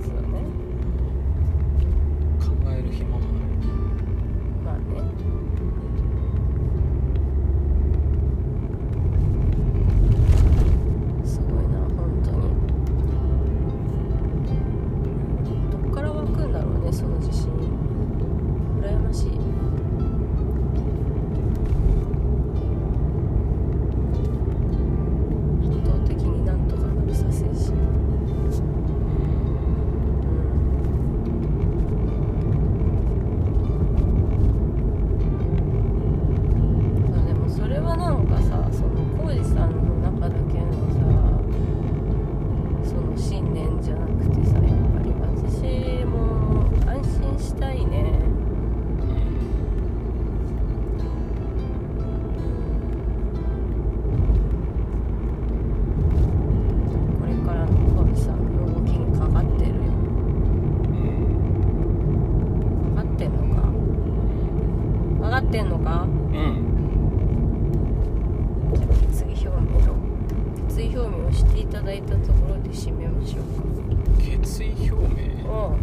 [0.00, 0.32] 月はね
[2.40, 3.30] 考える暇もない。
[4.64, 4.82] まあね
[71.70, 73.42] ただいたところで締めましょう
[74.20, 75.44] 決意表明？
[75.44, 75.80] かうん。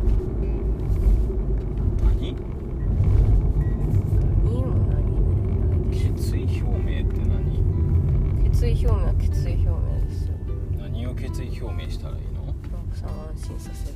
[5.92, 7.64] 決意表明って何？
[8.50, 10.34] 決意表明は決意表明ですよ。
[10.80, 12.54] 何を決意表明したらいいの？
[12.90, 13.96] 奥さんを安心させる。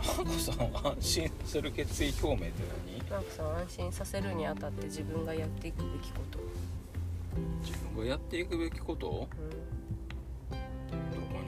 [0.00, 2.62] 花子さんを安心する決意表明って
[3.10, 3.20] 何？
[3.20, 6.38] 奥さんを安心させるにあたって自分がやっていくべきこと。
[7.62, 9.06] 自分がやっていくべきこと？
[9.06, 9.28] どうこ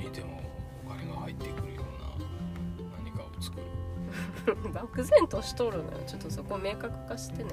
[0.01, 0.41] にいても
[0.87, 4.69] お金が入ってくるような何かを作る。
[4.69, 5.99] ん漠然としとるのよ。
[6.07, 7.51] ちょっとそこ明確化してね。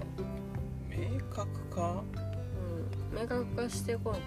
[0.89, 2.04] 明確か
[3.14, 3.20] うん。
[3.20, 4.20] 明確化してこんと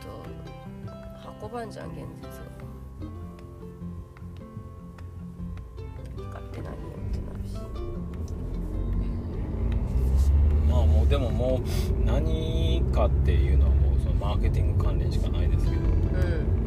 [1.42, 2.50] 運ばんじゃん現実を。
[10.68, 15.76] まあもうでももう何かっていうのはもうそのマーケティング関連しかないですけど。
[15.76, 16.59] うん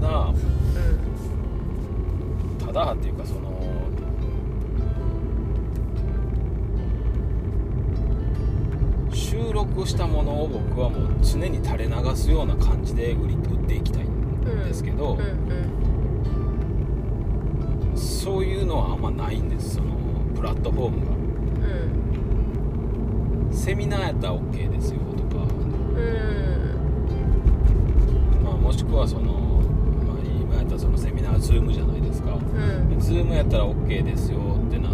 [0.00, 0.34] だうん。
[2.66, 3.40] ただっていうかその
[9.12, 15.18] 収録したものを僕はもう常に垂れ流すような感じで売り売っていきたいんですけど、
[17.94, 19.94] そういうのはあんまないんですその
[20.36, 21.04] プラットフォームうん
[23.50, 23.56] が。
[23.56, 25.46] セミナーやったら OK ですよとか、う
[28.40, 28.44] ん。
[28.44, 29.33] まあ、もしくはその、
[30.74, 32.34] ったらそのセミナー Zoom じゃないですか。
[32.34, 32.40] うん。
[32.98, 34.92] Zoom やったら OK ですよってなっ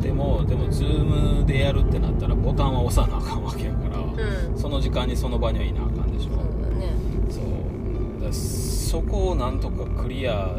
[0.00, 4.58] てもでも Zoom でやるってなったらボタンは押さなあかんわけやから、うん。
[4.58, 6.30] その時間にその場にはいなあかんでしょ。
[6.30, 6.92] そうだね。
[7.28, 8.22] そう。
[8.22, 10.56] だそこをなんとかクリア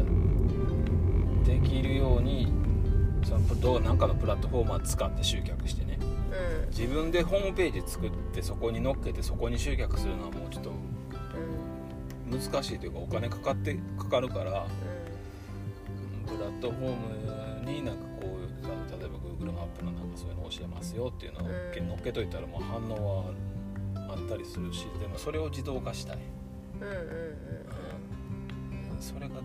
[1.44, 2.52] できるように
[3.24, 5.98] そのどうなんかのプラットフォーマー使って集客してね。
[6.62, 6.68] うん。
[6.70, 10.89] 自分でホームページ作ってそこに乗っけてそこに集客するのはもうちょっとうん
[12.30, 14.66] 難しいというかお金かかってかかるから
[16.26, 23.32] プラットフォームになんかこうさ例えば Google マップのなんかそういうの教えますよっていうのをうん乗っけといたらもう反応は
[24.12, 26.18] あったりするしでもそれを自動化したい、
[26.80, 26.88] うん。
[26.88, 26.96] うん。
[28.94, 29.00] うん。
[29.00, 29.36] それが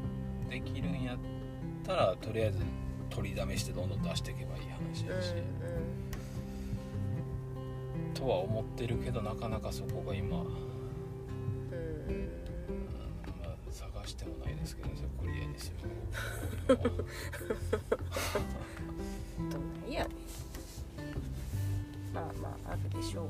[0.50, 1.18] できるんやっ
[1.84, 2.60] たらとりあえず
[3.10, 5.34] 取りだめしてどんどん出していけばいい話うんだし、
[8.14, 10.44] とは思ってるけどなかなかそこが今
[15.72, 17.80] クリアにする
[19.38, 20.12] どないやねん。
[22.14, 23.30] まあまああるでしょう。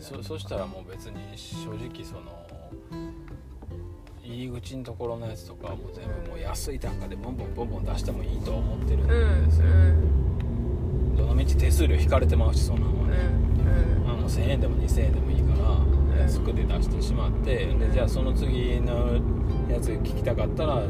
[0.00, 2.46] そそしたらもう別に正直その
[4.22, 10.28] 入り口のところのやつとかはもう全部もう安い単価でボンボンボンボン出してもいいと思ってるんうんですよ、うん
[11.16, 13.16] どのみち手数料引かれてまうしそんなのはうんね、
[14.06, 15.52] あの1000円でも2000円でもいいか
[16.14, 17.66] ら安くで出してしまって。
[17.66, 19.14] でじゃあその次の
[19.68, 20.82] やつ聞きたかったら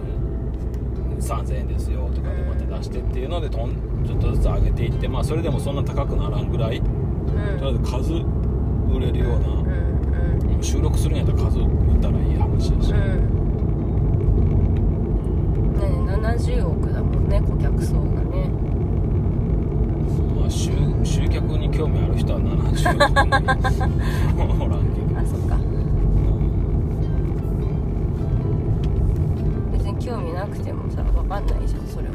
[1.18, 3.70] 3000円ですよとかでまた出してっていうのでとん
[4.06, 7.60] ちょっとずつ上げていってまあそれでもそんな高くならんぐらいとうん。
[7.60, 8.14] りあえず数
[8.92, 9.64] 売れるようなも
[10.58, 11.68] う収録するんやったら数売っ
[12.00, 12.98] たらいい話だし、うん。
[15.78, 18.50] ね70億だもんね顧客層がね。
[20.40, 20.72] まあ集
[21.04, 22.90] 集客に興味ある人は70
[24.34, 24.77] 億もおら
[31.28, 32.14] かんないじゃんそれは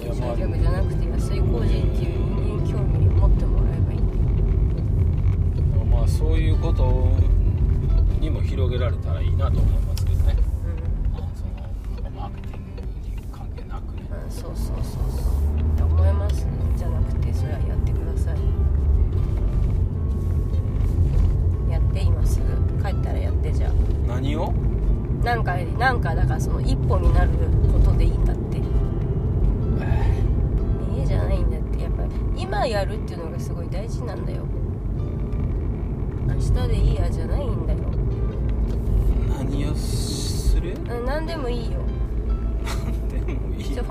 [0.00, 4.02] いやまあ集客じゃなくて安い工事っていう人に興味持ってもらえばいいん
[5.74, 7.12] だよまあそういうこと
[8.20, 9.85] にも広げられたらいいなと思う。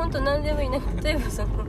[0.06, 0.80] 本当何でもいいね。
[1.04, 1.66] 例えばその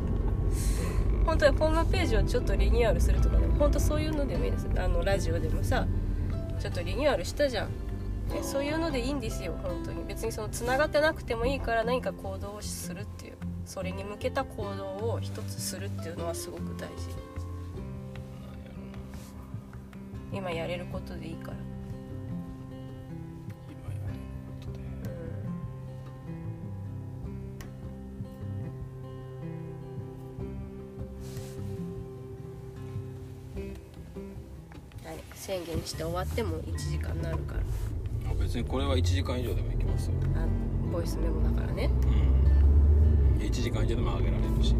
[1.24, 4.68] 本当にホームページをちょっとリニューアルするとかでも本当そういうのでもいいです。
[4.76, 5.86] あのラジオでもさ
[6.60, 7.70] ちょっとリニューアルしたじゃん。
[8.28, 9.54] でそういうのでいいんですよ。
[9.62, 10.04] 本当に。
[10.04, 13.36] 別にそのつながってなくてもいいから何か行動をするっていう。
[13.64, 17.08] それに向けた行動を一つするっていうのはすごく大事。
[20.32, 21.56] 今やれることでいいから
[35.46, 37.60] 宣言して終わっても1時間になるから。
[38.28, 40.14] あ別にこれは1時間以上でもいきますよ。
[40.34, 40.44] あ
[40.92, 41.88] ボイスメモだからね。
[43.38, 43.46] うん。
[43.46, 44.74] 1時間以上でも上げられるし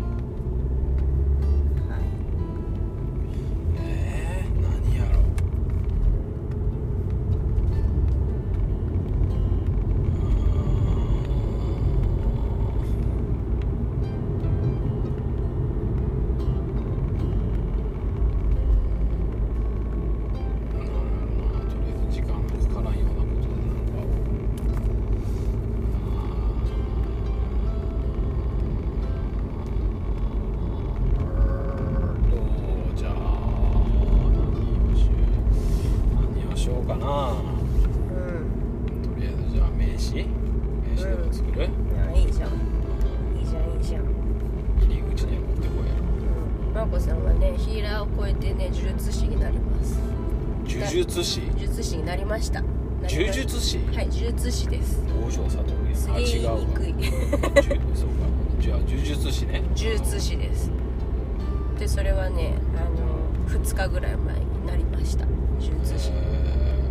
[63.77, 65.25] 日ぐらい前になりました。
[65.27, 66.83] 呪術師え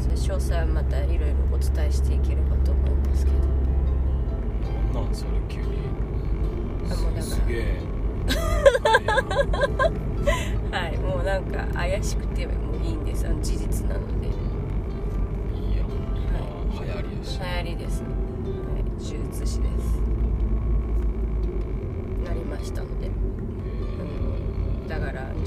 [0.00, 3.36] それ詳細はまたいろいろお伝えしていければと思いますけど。
[5.00, 5.66] ー、なんそれ急に。
[7.22, 7.80] すげえ。
[10.72, 12.48] はいもうなんか怪しくて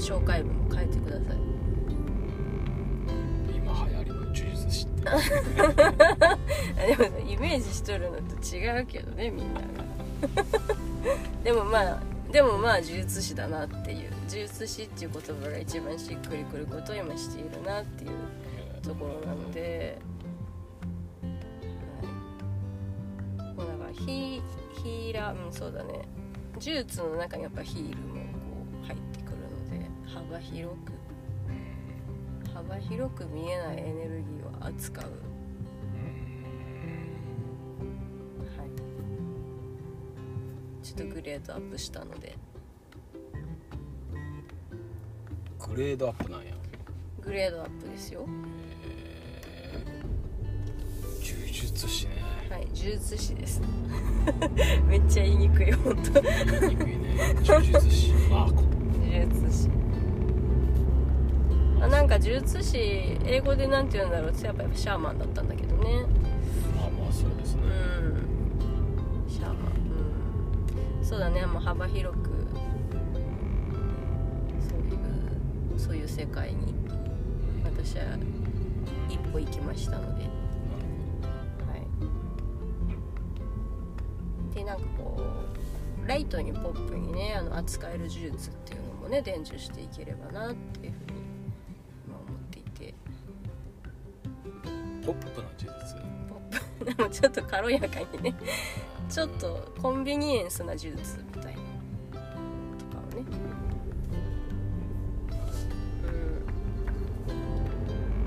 [0.00, 1.36] 紹介文も書いてください。
[3.52, 5.08] ー今流行りの呪術師って。
[5.08, 5.16] あ
[6.86, 8.22] でもさイメージしとるのと
[8.56, 9.60] 違うけどねみんな。
[9.60, 9.66] が
[11.44, 14.10] でもまあでもまあ呪術師だなっていう。
[14.30, 18.10] 呪術師っていう言葉が一番しっくりくることを今しているなっていう
[18.80, 19.98] ところなので、
[23.36, 24.40] はい、もうだからヒ
[24.84, 26.08] ヒーラーうんそうだね。
[26.52, 28.19] 呪術の中にやっぱヒールも
[30.14, 30.92] 幅広く。
[32.52, 35.10] 幅広く見えないエネルギーを扱う、は
[38.66, 38.70] い、
[40.84, 42.36] ちょっとグレードアップしたので。
[45.58, 46.54] グレードアップなんや。
[47.20, 48.26] グレードアップですよ。
[48.82, 52.22] えー、呪術師ね。
[52.50, 53.62] はい呪術師です。
[54.88, 57.34] めっちゃ言いにくいよ本当言いにくいね。
[57.44, 58.12] 呪術師。
[58.28, 58.70] マー
[59.40, 59.68] 術師。
[59.68, 59.72] あ
[61.88, 64.30] なんか呪術師英語でなんて言うんだろう。
[64.30, 66.04] ってやっぱシャーマンだったんだけどね。
[66.76, 67.62] まあまあそうですね。
[67.64, 69.28] うん。
[69.28, 69.56] シャーマン。
[70.98, 71.04] うん。
[71.04, 71.46] そうだね。
[71.46, 72.30] もう幅広く。
[74.68, 76.74] そういうそういう世界に。
[77.64, 78.04] 私は
[79.08, 80.24] 一歩行きましたので。
[80.24, 80.28] は
[84.52, 84.54] い。
[84.54, 85.16] でなんかこ
[86.04, 91.09] うライトにポップにねあの扱える呪術っていうのもね伝授していければなっていうふうに
[95.12, 95.96] ポップの呪術。
[96.28, 96.84] ポップ。
[96.84, 97.86] でもちょっと軽やか
[98.16, 98.34] にね。
[99.08, 101.60] ちょっとコンビニエンスな呪術みたいな
[102.12, 103.24] とかをね。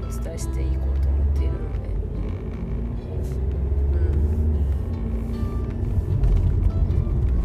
[0.02, 0.08] うん。
[0.08, 1.80] お伝えしていこうと思っているので。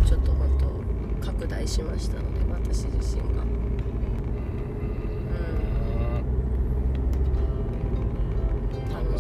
[0.01, 0.05] うん。
[0.05, 0.59] ちょっと本
[1.21, 3.58] 当拡大しましたので私自身が。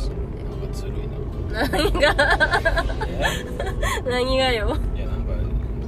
[0.08, 0.12] し
[0.48, 1.68] なんかずるいな。
[1.68, 2.08] 何が？
[3.06, 3.10] え
[4.10, 4.76] 何がよ？
[4.96, 5.32] いやなんか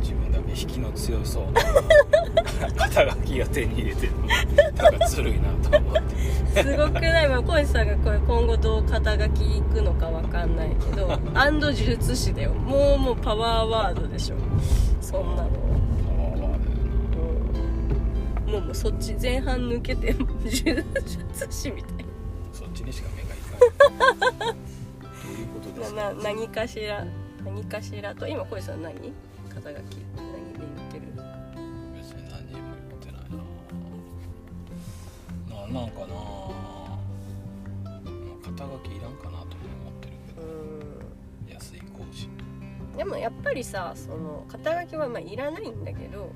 [0.01, 1.45] 自分だけ引きの強そう。
[1.53, 1.62] な
[2.77, 4.27] 肩書きを手に入れてるの。
[4.83, 5.95] なんかずるいなと思っ
[6.55, 6.62] て。
[6.62, 7.29] すごくない？
[7.29, 12.53] まあ小石さんがこれ今後どう肩書きいくのかわかんないけどアンド呪術師だよ。
[12.53, 14.37] もうもうパワーワードでしょ。
[15.01, 15.51] そんなの。
[18.51, 20.83] もうそっち前半抜けて呪術
[21.51, 22.05] 師みたいな。
[22.53, 23.29] そっちにしか目が
[23.61, 26.13] どういうことですか？
[26.23, 27.05] 何かしら
[27.45, 28.95] 何かしらと今小石さん何？
[29.49, 31.07] 肩書き何で言ってる？
[31.97, 33.23] 別に何にも言ってない
[35.51, 35.67] な。
[35.73, 36.07] ななんかな。
[38.43, 40.43] 肩書きいらんかなとも思ってるけう
[41.49, 42.31] ど安い工事ん
[42.97, 46.33] でもやっぱりさその肩書きはまあいらないんだけど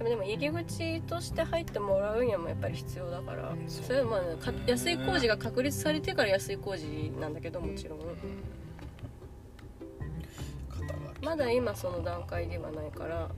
[0.00, 3.54] でもでも入り口として入ってもらうにはもやっぱり必要だから。
[3.68, 4.20] それはまあ、
[4.66, 7.98] 安い工事が確立されてから安い工事なんだけどもちろん。
[11.22, 13.28] まだ今その段階ではないから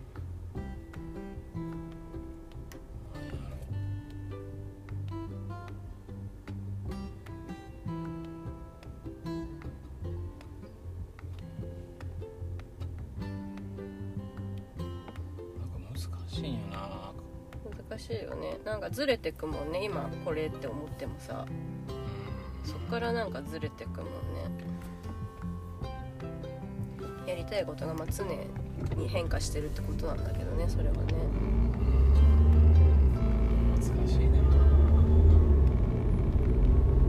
[17.93, 18.59] 難しいよね。
[18.65, 21.45] なんかずれてくもんね今これって思ってもさ。
[22.65, 24.11] そっからなんかずれてくもんね。
[27.27, 31.03] やりたいことがまあ常に変化してるってことなんだけどねそれはね。
[33.75, 34.41] 難しいね。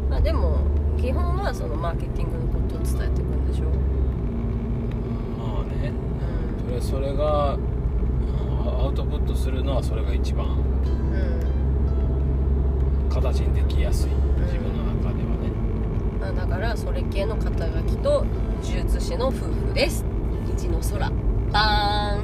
[0.09, 0.57] まあでも
[0.99, 3.65] 基本はそのマーケティングのことを伝えていくんでしょ。
[5.39, 5.93] まあね。
[6.67, 6.81] うん。
[6.81, 7.72] それそれがうん
[8.69, 10.49] アウトプットするのはそれが一番う
[13.09, 14.09] ん形にできやすい。
[14.45, 15.51] 自分の中ではね。
[16.19, 18.25] まあだからそれ系の肩書きと
[18.63, 20.03] 呪術師の夫婦です。
[20.47, 21.11] 虹の空。
[21.51, 22.23] バーン。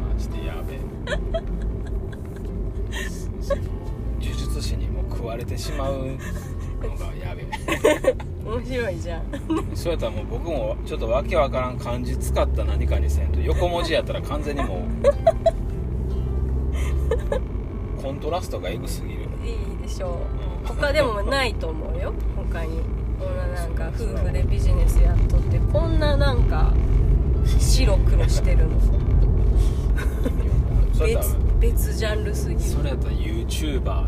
[0.00, 0.80] マジでやべえ。
[4.20, 6.16] 呪術師にも食われてしまう
[6.82, 9.22] のがやべえ面白いじゃん。
[9.74, 14.80] そうやったらもう僕もちょっとわけわからん漢字使った何かにせんと横文字やったら完全にもう
[18.02, 20.10] コントラストがエグすぎる、いいでしょう。
[20.10, 20.76] うん。
[20.76, 22.12] 他でもないと思うよ。
[22.50, 22.80] 他に。
[23.20, 26.72] こんななんか夫婦でビジネスやっとってこんななんか
[27.58, 28.70] 白黒してるの。
[30.98, 31.22] 別ら
[31.60, 32.60] 別ジャンルすぎる。
[32.60, 34.06] それやったら YouTuber っていう風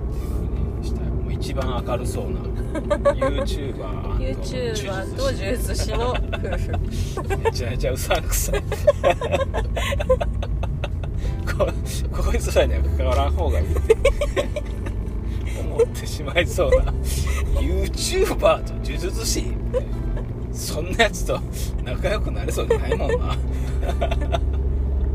[0.81, 1.05] にしたい。
[1.05, 8.63] もう一番明るそうな YouTuber YouTuber と呪術師の夫婦めちゃめちゃうさんくさい。
[11.55, 13.97] ここいつらには関わらん方がいいって
[15.61, 16.93] 思ってしまいそうな。
[17.61, 19.53] YouTuber と呪術師？
[20.53, 21.41] そんなやつと
[21.85, 23.37] 仲良くなれそうにないもんな。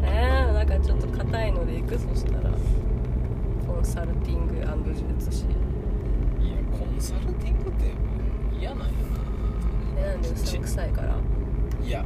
[0.04, 1.98] えー、なんかちょっと硬いのでいく？
[1.98, 2.52] そしたら。
[3.68, 5.46] コンサルティング呪術師
[7.00, 7.86] サルティングって
[8.60, 8.94] 嫌なんや
[9.98, 11.08] えなんでうさんくさいから。
[11.10, 11.16] な
[11.84, 12.06] いや。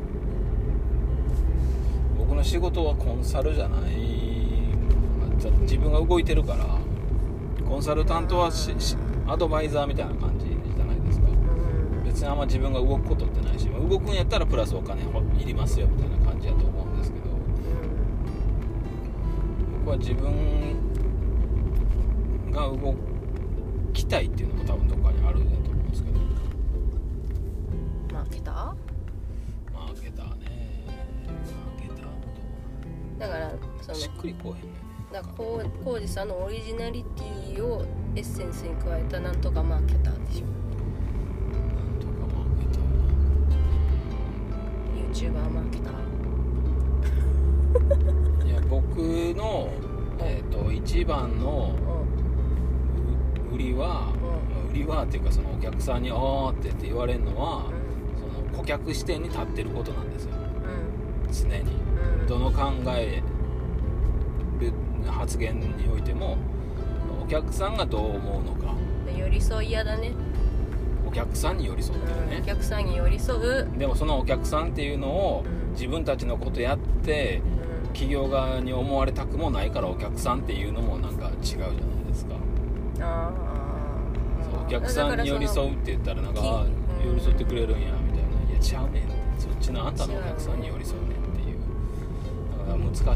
[2.18, 3.92] 僕の仕事はコンサルじゃない。
[5.42, 6.66] だって自分が動いてるから
[7.68, 8.96] コンサルタントはしし
[9.28, 11.28] アドバイザーみたいな感じじゃないですか。
[11.28, 11.32] う
[12.02, 12.04] ん。
[12.04, 15.02] 別にあんま自分が動くことってないし動くんやったらプラスお金
[15.40, 17.26] いりますよみたいな感じやと思うんですけど。
[19.80, 20.32] 僕は自分
[22.52, 22.94] が動
[24.02, 26.20] きたいっていうのも多分どっかにあるんだと思うんですけど。
[28.12, 28.56] マーケター
[29.74, 30.86] マーケターね
[31.28, 32.12] マーケターも
[33.20, 34.70] だからそのしっくりこうへんね。
[35.14, 37.86] だからこう浩二さんのオリジナリティを
[38.16, 40.46] エッセンスに加えたなんとかマーケターでしょ。
[40.48, 40.52] な
[41.62, 48.98] んとかマーケター YouTuber マーケターいや僕
[49.38, 49.70] の、
[50.20, 51.76] えー、と一番の
[53.54, 54.14] 売りは、
[54.72, 57.64] 売りはっていうかそのお客さんに「おーって」って言われるのは、ん。
[58.18, 60.32] その顧客視点に立ってることなんですよ。
[61.26, 61.34] うん。
[61.34, 61.76] 常に。
[62.22, 62.28] うん。
[62.28, 63.22] どの考え
[64.60, 64.72] る
[65.10, 66.38] 発言においても
[67.24, 68.74] お客さんがどう思うのか。
[69.06, 70.12] で寄り添い嫌だね。
[71.08, 72.28] お客さんに寄り添ってるうん。
[72.28, 75.72] おね、客さんに寄り添う、でもそのお客さんっていうのをうん。
[75.74, 77.42] 自分たちのことやって
[77.86, 77.88] うん。
[77.90, 81.72] 企業側に思われたくもないからお客さんっていうのもなんか違うじゃない
[83.02, 86.66] そうあお客さんに寄り添うって言ったらなんか
[87.06, 88.52] 寄り添ってくれるんやみたいな。
[88.52, 89.16] いやちゃうねんって。
[89.40, 91.58] そっちのあんたのお客さんに寄り添うねんっていう。
[92.60, 93.04] だから難しい。
[93.04, 93.14] だ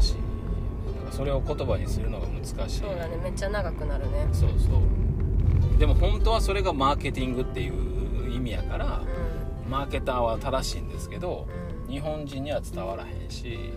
[1.06, 2.80] らそれを言葉にするのが難しい。
[2.80, 3.16] そうだね。
[3.22, 4.28] めっちゃ長くなるね。
[4.32, 5.78] そうそう。
[5.78, 9.02] でも本当はそれがマーケティングっていう意味やから
[9.66, 11.46] うマーケターは正しいんですけど
[11.88, 13.72] 日本人には伝わらへんし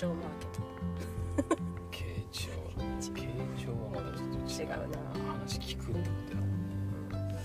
[0.00, 0.60] んでしょうね傾聴マーケット。
[1.90, 2.00] 傾
[2.30, 2.48] 聴
[3.12, 3.28] 傾
[3.62, 4.66] 聴はまたちょっと違う。
[4.66, 4.96] 違うな。
[5.32, 7.36] 話聞くってことやもんね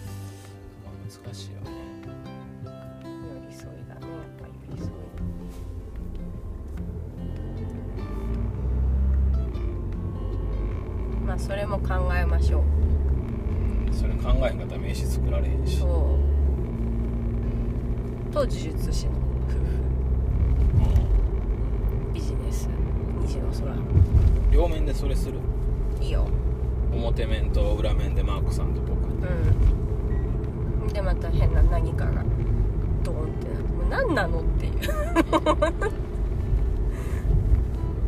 [1.05, 1.65] 難しいよね。
[2.63, 4.89] 寄り添いだねやっぱ寄り添い。
[11.25, 12.63] まあそれも考えましょう。
[13.93, 15.79] それ考えへんかったら名刺作られへんし。
[15.79, 15.89] そう。
[18.33, 19.11] と呪術師の
[19.47, 19.59] 夫婦
[22.13, 22.67] ビジネス
[23.21, 23.73] 虹の空
[24.51, 25.39] 両面でそれする。
[26.01, 26.25] いいよ。
[26.93, 28.93] 表面と裏面でマークさんと僕。
[30.81, 30.87] うん。
[30.87, 32.23] でまた変な何かが
[33.03, 34.73] ドーンってなってもう何なのっていう。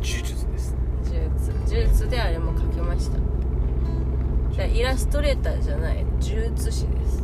[0.00, 0.74] 術です
[1.04, 1.52] 呪術。
[1.74, 3.18] 呪術であれも書きました。
[3.18, 3.24] だ
[4.56, 7.22] からイラストレーターじゃない呪術師です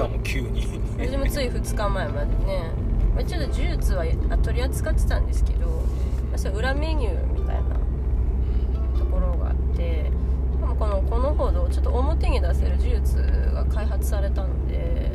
[0.00, 0.66] かも急に。
[0.98, 2.70] 私もつい2日前までね、
[3.14, 4.04] まあ、ちょっと呪術は
[4.42, 5.74] 取り扱ってたんですけど、ま
[6.34, 7.62] あ、それ裏メニューみたいな
[8.98, 10.10] ところがあって
[10.58, 13.16] でもこのこのほどちょっと表に出せる呪術
[13.52, 15.12] が開発されたので、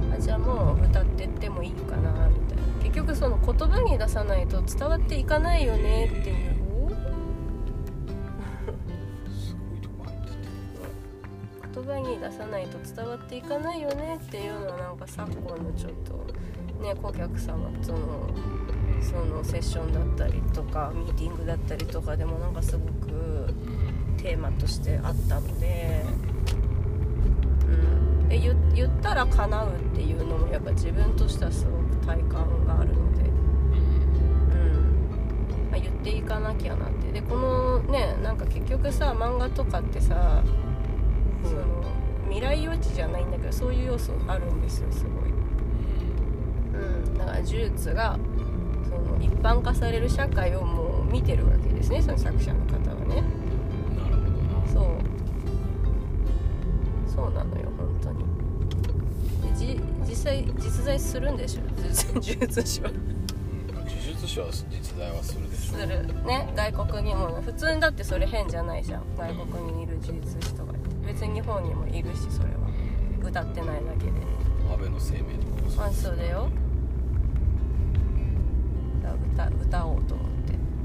[0.00, 2.62] うん、あじゃあもう歌ってってもいいかなみたいな。
[2.82, 6.55] 結局その言葉に出さないと伝わっていかないよねっていう
[11.86, 14.96] 言葉に出さないと伝わっていかないよねっていうのはなん。
[14.96, 16.26] か昨今のちょっと
[16.82, 18.28] ね顧客様との
[19.00, 23.54] そのセッションだったりとかミーティングだったりとかでもなんかすごく
[24.16, 26.02] テーマとしてあったので、
[27.68, 27.72] う
[28.24, 33.30] ん、で言言ったら叶うっていうのもやっぱ自分としてはすごく体感があるので、うん。
[35.70, 37.12] まあ、言っていかなきゃなって。
[37.12, 40.42] でこのねなんか結局さ漫画とかってさ
[41.44, 41.62] その
[42.24, 45.30] 未来予知じゃないんだけどそういう要素あるんですよすごい。
[46.82, 48.18] うん、だから呪術が
[48.84, 53.22] その一般化される社会をもう見てるわけですねその作者の方はね。
[53.96, 54.28] なるほど
[54.60, 54.66] な。
[54.72, 54.84] そう。
[57.08, 58.24] そうなのよ本当に。
[59.52, 61.62] でじ実際実在するんでしょ？
[62.14, 62.90] 呪術師は。
[62.90, 62.96] うん
[63.76, 65.78] 呪術師は実在はするでしょ。
[65.78, 66.06] する。
[66.24, 67.40] ね外国にも。
[67.42, 69.02] 普通にだってそれ変じゃないじゃん。
[69.16, 70.65] 外国にいる呪術師と
[71.06, 72.56] 別に日本にもいるしそれは。
[73.22, 74.12] 歌ってないだけで。
[74.70, 75.90] 安倍の生命とか？
[75.90, 76.48] そうだよ。
[79.34, 80.26] 歌歌おうと思っ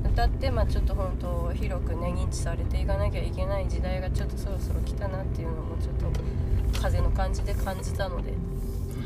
[0.04, 0.10] て。
[0.10, 8.34] 歌ってまあちょっと本当広くね認知されていかなきゃいけない時代がちょっとそろそろ来たなっていうのもちょっと風の感じで感じたので。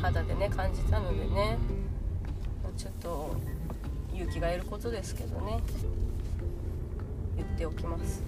[0.02, 1.58] 肌でね感じたのでね。
[2.62, 3.34] まあちょっと
[4.12, 5.60] 勇気がいることですけどね。
[7.36, 8.22] 言っておきます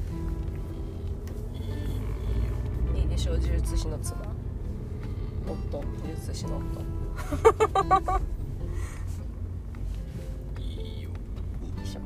[3.18, 4.16] でしょう呪術師の妻。
[5.44, 5.78] 夫。
[5.78, 5.84] 呪
[6.14, 6.62] 術師の夫。
[10.60, 10.62] い
[11.02, 12.04] いなん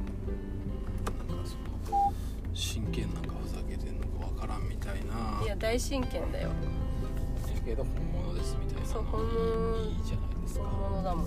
[1.36, 2.14] かその
[2.54, 5.44] 真剣なんかふざけてんのかわからんみたいな。
[5.44, 6.48] いや大真剣だよ。
[6.48, 6.54] だ
[7.62, 7.92] けど本
[8.24, 8.88] 物ですみたいな。
[8.88, 9.84] そう本物。
[9.84, 10.64] いいじゃないですか。
[10.64, 11.26] 本物だもん